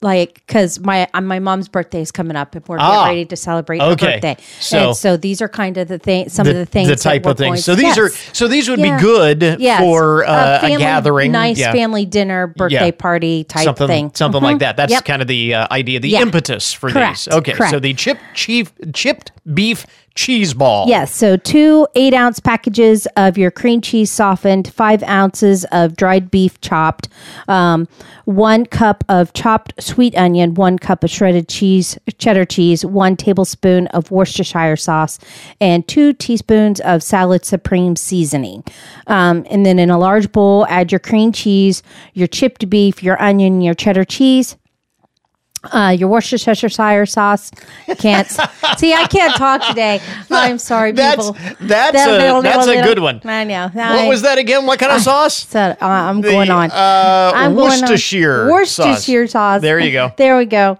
[0.02, 2.92] like because my uh, my mom's birthday is coming up and we're Ah.
[3.06, 4.06] getting ready to celebrate Okay.
[4.06, 4.38] her birthday.
[4.60, 7.02] So- and so these are kind of the thing some of the things the that
[7.02, 7.64] type we're of things.
[7.66, 8.98] So these are so these would Yeah.
[8.98, 9.80] be good Yes.
[9.80, 11.72] for uh, a, family- gathering, nice Yeah.
[11.72, 14.44] family dinner, birthday party type something, thing, something Mhm.
[14.44, 14.78] like that.
[14.78, 15.06] That's Yep.
[15.06, 16.22] kind of the uh, idea, the Yeah.
[16.22, 17.26] impetus for Correct.
[17.26, 17.34] these.
[17.34, 17.82] Okay, so Correct.
[17.82, 19.86] the chipped chief chipped beef
[20.16, 20.88] cheese ball.
[20.88, 26.32] Yes, so two eight ounce packages of your cream cheese softened, five ounces of dried
[26.32, 27.10] beef chopped,
[27.48, 27.88] um,
[28.24, 33.88] one cup of chopped sweet onion, one cup of shredded cheese, cheddar cheese, one tablespoon
[33.88, 35.20] of Worcestershire sauce,
[35.60, 38.64] and two teaspoons of salad supreme seasoning.
[39.08, 43.22] Um, and then in a large bowl, add your cream cheese, your chipped beef, your
[43.22, 44.56] onion, your cheddar cheese
[45.74, 47.52] uh, your Worcestershire sauce.
[47.98, 48.28] Can't
[48.78, 48.94] see.
[48.94, 50.02] I can't talk today.
[50.30, 51.34] I'm sorry, That's- people.
[51.68, 53.22] that's That a- that's a good one.
[53.26, 53.70] I know.
[53.74, 54.66] What was that again?
[54.66, 55.48] What kind of sauce?
[55.48, 56.72] So, uh, I'm The, going on.
[56.72, 57.82] Uh, I'm going on.
[57.82, 58.50] Worcestershire.
[58.52, 59.62] Worcestershire sauce.
[59.62, 60.12] There you go.
[60.18, 60.80] There we go.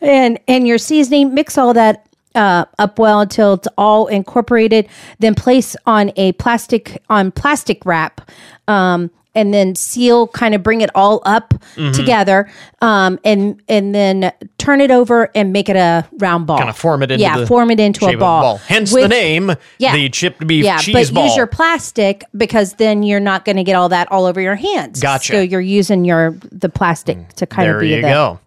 [0.00, 4.88] and and your seasoning, mix all that uh, up well until it's all incorporated.
[5.18, 8.20] Then place on a plastic on plastic wrap.
[8.68, 11.94] Um, and then seal, kind of bring it all up Mhm.
[11.94, 12.48] together,
[12.82, 16.58] um, and and then turn it over and make it a round ball.
[16.58, 18.60] Kind of form it into yeah, form it into a of ball.
[18.66, 19.92] Hence With- the name, Yeah.
[19.94, 21.26] the chipped beef yeah, cheese but ball.
[21.26, 24.56] use your plastic because then you're not going to get all that all over your
[24.56, 25.00] hands.
[25.00, 25.32] Gotcha.
[25.32, 27.88] So you're using your the plastic to kind there of be.
[27.90, 28.40] There you the, go.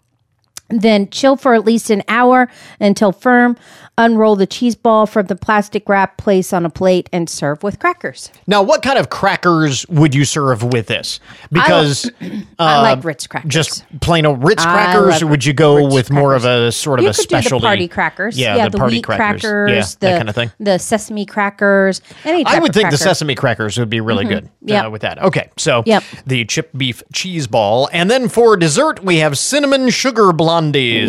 [0.81, 2.49] Then chill for at least an hour
[2.79, 3.57] until firm.
[3.95, 7.77] Unroll the cheese ball from the plastic wrap, place on a plate, and serve with
[7.77, 8.31] crackers.
[8.47, 11.19] Now, what kind of crackers would you serve with this?
[11.51, 12.09] Because
[12.57, 13.51] I uh, like Ritz crackers.
[13.51, 17.03] Just plain old Ritz crackers, or would you go with more of a sort of
[17.03, 17.59] you a could specialty?
[17.61, 18.35] do the party crackers.
[18.35, 19.41] Yeah, the, party wheat crackers.
[19.41, 20.51] crackers, yeah, the, that kind of thing.
[20.59, 22.01] The sesame crackers.
[22.25, 24.29] Any type I would think the sesame crackers would be really Mhm.
[24.29, 24.85] good Yep.
[24.85, 25.21] uh, with that.
[25.21, 26.03] Okay, so Yep.
[26.25, 27.89] the chipped beef cheese ball.
[27.93, 30.33] And then for dessert, we have cinnamon sugar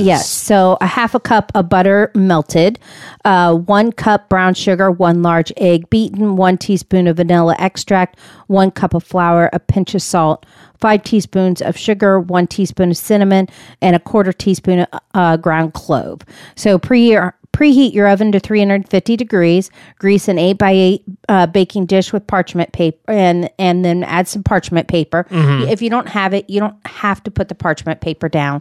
[0.00, 0.28] Yes.
[0.28, 2.78] So a half a cup of butter melted,
[3.24, 8.70] uh, one cup brown sugar, one large egg beaten, one teaspoon of vanilla extract, one
[8.70, 10.44] cup of flour, a pinch of salt,
[10.78, 13.48] five teaspoons of sugar, one teaspoon of cinnamon,
[13.80, 16.22] and a quarter teaspoon of uh, ground clove.
[16.56, 17.16] So pre
[17.54, 19.70] Preheat your oven to 350 degrees.
[20.00, 24.26] Grease an 8 by 8 uh, baking dish with parchment paper and, and then add
[24.26, 25.24] some parchment paper.
[25.30, 25.70] Mhm.
[25.70, 28.60] If you don't have it, you don't have to put the parchment paper down.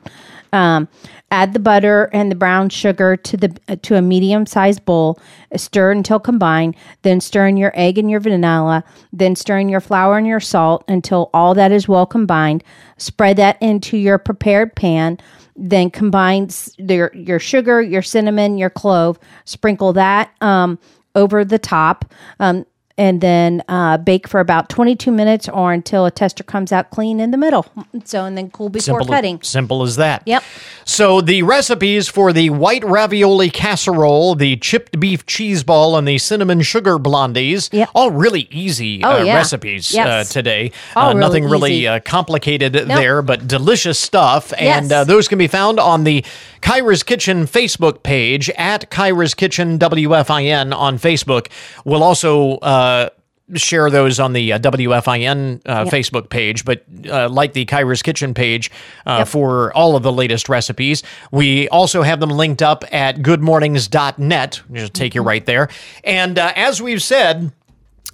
[0.52, 0.88] Um,
[1.32, 5.20] add the butter and the brown sugar to the uh, to a medium sized bowl.
[5.56, 6.76] Stir until combined.
[7.02, 8.84] Then stir in your egg and your vanilla.
[9.12, 12.64] Then stir in your flour and your salt until all that is well combined.
[12.98, 15.18] Spread that into your prepared pan.
[15.56, 19.20] Then combine your your sugar, your cinnamon, your clove.
[19.46, 20.80] Sprinkle that um,
[21.16, 22.12] over the top.
[22.40, 22.66] Um,
[22.98, 27.20] and then uh, bake for about 22 minutes or until a tester comes out clean
[27.20, 27.66] in the middle.
[28.06, 29.42] So, and then cool before simple, cutting.
[29.42, 30.24] Simple as that.
[30.26, 30.44] Yep.
[30.86, 36.18] So the recipes for the white ravioli casserole, the chipped beef cheese ball, and the
[36.18, 39.36] cinnamon sugar blondies, all really easy Oh, uh, yeah.
[39.38, 40.72] recipes uh, today.
[40.96, 41.88] All uh, really nothing really easy.
[41.88, 44.52] uh, complicated there, but delicious stuff.
[44.54, 44.92] And Yes.
[44.92, 46.24] uh, those can be found on the
[46.62, 51.48] Kyra's Kitchen Facebook page at Kyra's Kitchen WFIN on Facebook.
[51.86, 53.10] We'll also uh,
[53.56, 55.94] share those on the uh, WFIN uh, Yep.
[55.94, 58.72] Facebook page, but uh, like the Kyra's Kitchen page
[59.06, 59.28] uh, Yep.
[59.28, 61.04] for all of the latest recipes.
[61.32, 64.62] We also have them linked up at goodmornings.net.
[64.74, 65.28] Just take you Mm-hmm.
[65.28, 65.68] right there.
[66.04, 67.52] And uh, as we've said,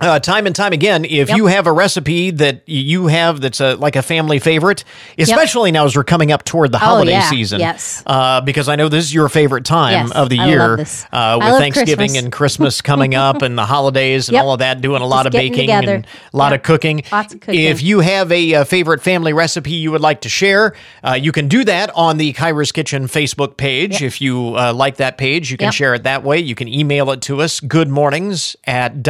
[0.02, 1.38] uh, time and time again, if Yep.
[1.38, 4.84] you have a recipe that you have that's a, like a family favorite,
[5.18, 7.30] especially now as we're coming up toward the Oh, holiday yeah.
[7.30, 8.02] season, Yes.
[8.06, 10.78] uh, because I know this is your favorite time Yes, of the I love year
[10.78, 11.06] this.
[11.12, 12.24] uh, with Thanksgiving Christmas.
[12.24, 14.44] and Christmas coming up and the holidays and Yep.
[14.44, 15.96] all of that, doing a lot Just of baking together.
[15.96, 17.04] and a lot of cooking.
[17.12, 17.60] Lots of cooking.
[17.64, 20.74] If you have a, uh favorite family recipe you would like to share,
[21.04, 24.02] uh, you can do that on the Kyra's Kitchen Facebook page.
[24.02, 25.74] If you uh, like that page, you can Yep.
[25.74, 26.38] share it that way.
[26.40, 29.02] You can email it to us, goodmornings at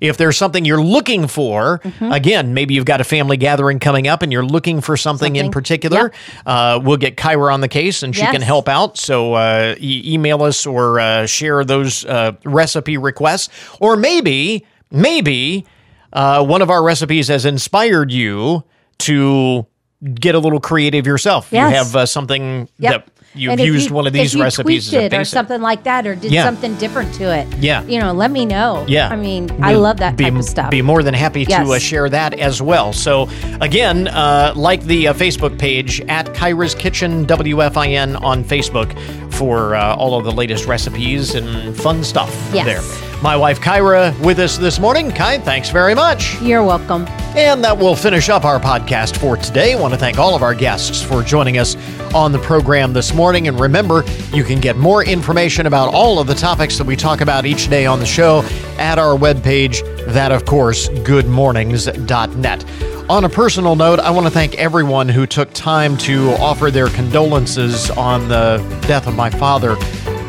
[0.00, 2.12] If there's something you're looking for, Mm-hmm.
[2.12, 5.44] again, maybe you've got a family gathering coming up and you're looking for something, in
[5.46, 5.52] Something.
[5.52, 6.12] particular,
[6.46, 8.96] uh, we'll get Kyra on the case and she can help out.
[8.98, 13.48] So uh, e- email us or uh, share those uh, recipe requests.
[13.80, 15.66] Or maybe, maybe
[16.12, 18.64] uh, one of our recipes has inspired you
[18.98, 19.66] to
[20.14, 21.48] get a little creative yourself.
[21.50, 21.70] Yes.
[21.70, 22.92] You have uh, something Yep.
[23.06, 25.84] that you've used you- one of these recipes tweaked as a it or something like
[25.84, 26.44] that, or did Yeah.
[26.44, 27.46] something different to it.
[27.60, 27.82] Yeah.
[27.84, 28.84] you know, let me know.
[28.88, 29.08] Yeah.
[29.08, 30.70] I mean, I We'll love that be, type of stuff.
[30.70, 32.92] Be more than happy to uh, share that as well.
[32.92, 33.28] So,
[33.60, 38.96] again, uh, like the uh, Facebook page at Kyra's Kitchen WFIN on Facebook
[39.32, 42.64] for uh, all of the latest recipes and fun stuff Yes.
[42.66, 43.13] there.
[43.24, 45.10] My wife Kyra with us this morning.
[45.10, 46.38] Kai, thanks very much.
[46.42, 47.06] You're welcome.
[47.34, 49.72] And that will finish up our podcast for today.
[49.72, 51.74] I want to thank all of our guests for joining us
[52.14, 53.48] on the program this morning.
[53.48, 54.04] And remember,
[54.34, 57.70] you can get more information about all of the topics that we talk about each
[57.70, 58.42] day on the show
[58.76, 59.80] at our webpage,
[60.12, 62.64] that of course, goodmornings.net.
[63.08, 66.88] On a personal note, I want to thank everyone who took time to offer their
[66.88, 69.76] condolences on the death of my father.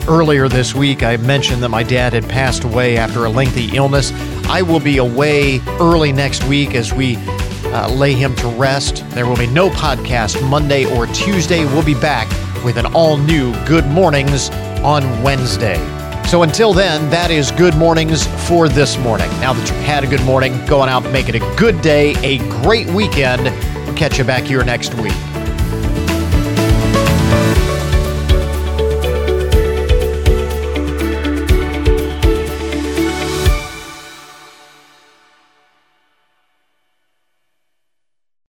[0.07, 4.11] Earlier this week, I mentioned that my dad had passed away after a lengthy illness.
[4.47, 9.03] I will be away early next week as we uh, lay him to rest.
[9.11, 11.65] There will be no podcast Monday or Tuesday.
[11.65, 12.29] We'll be back
[12.63, 14.51] with an all new Good Mornings
[14.83, 15.77] on Wednesday.
[16.27, 19.29] So until then, that is Good Mornings for this morning.
[19.39, 22.37] Now that you've had a good morning, going out make it a good day, a
[22.61, 23.43] great weekend.
[23.87, 25.34] We'll catch you back here next week.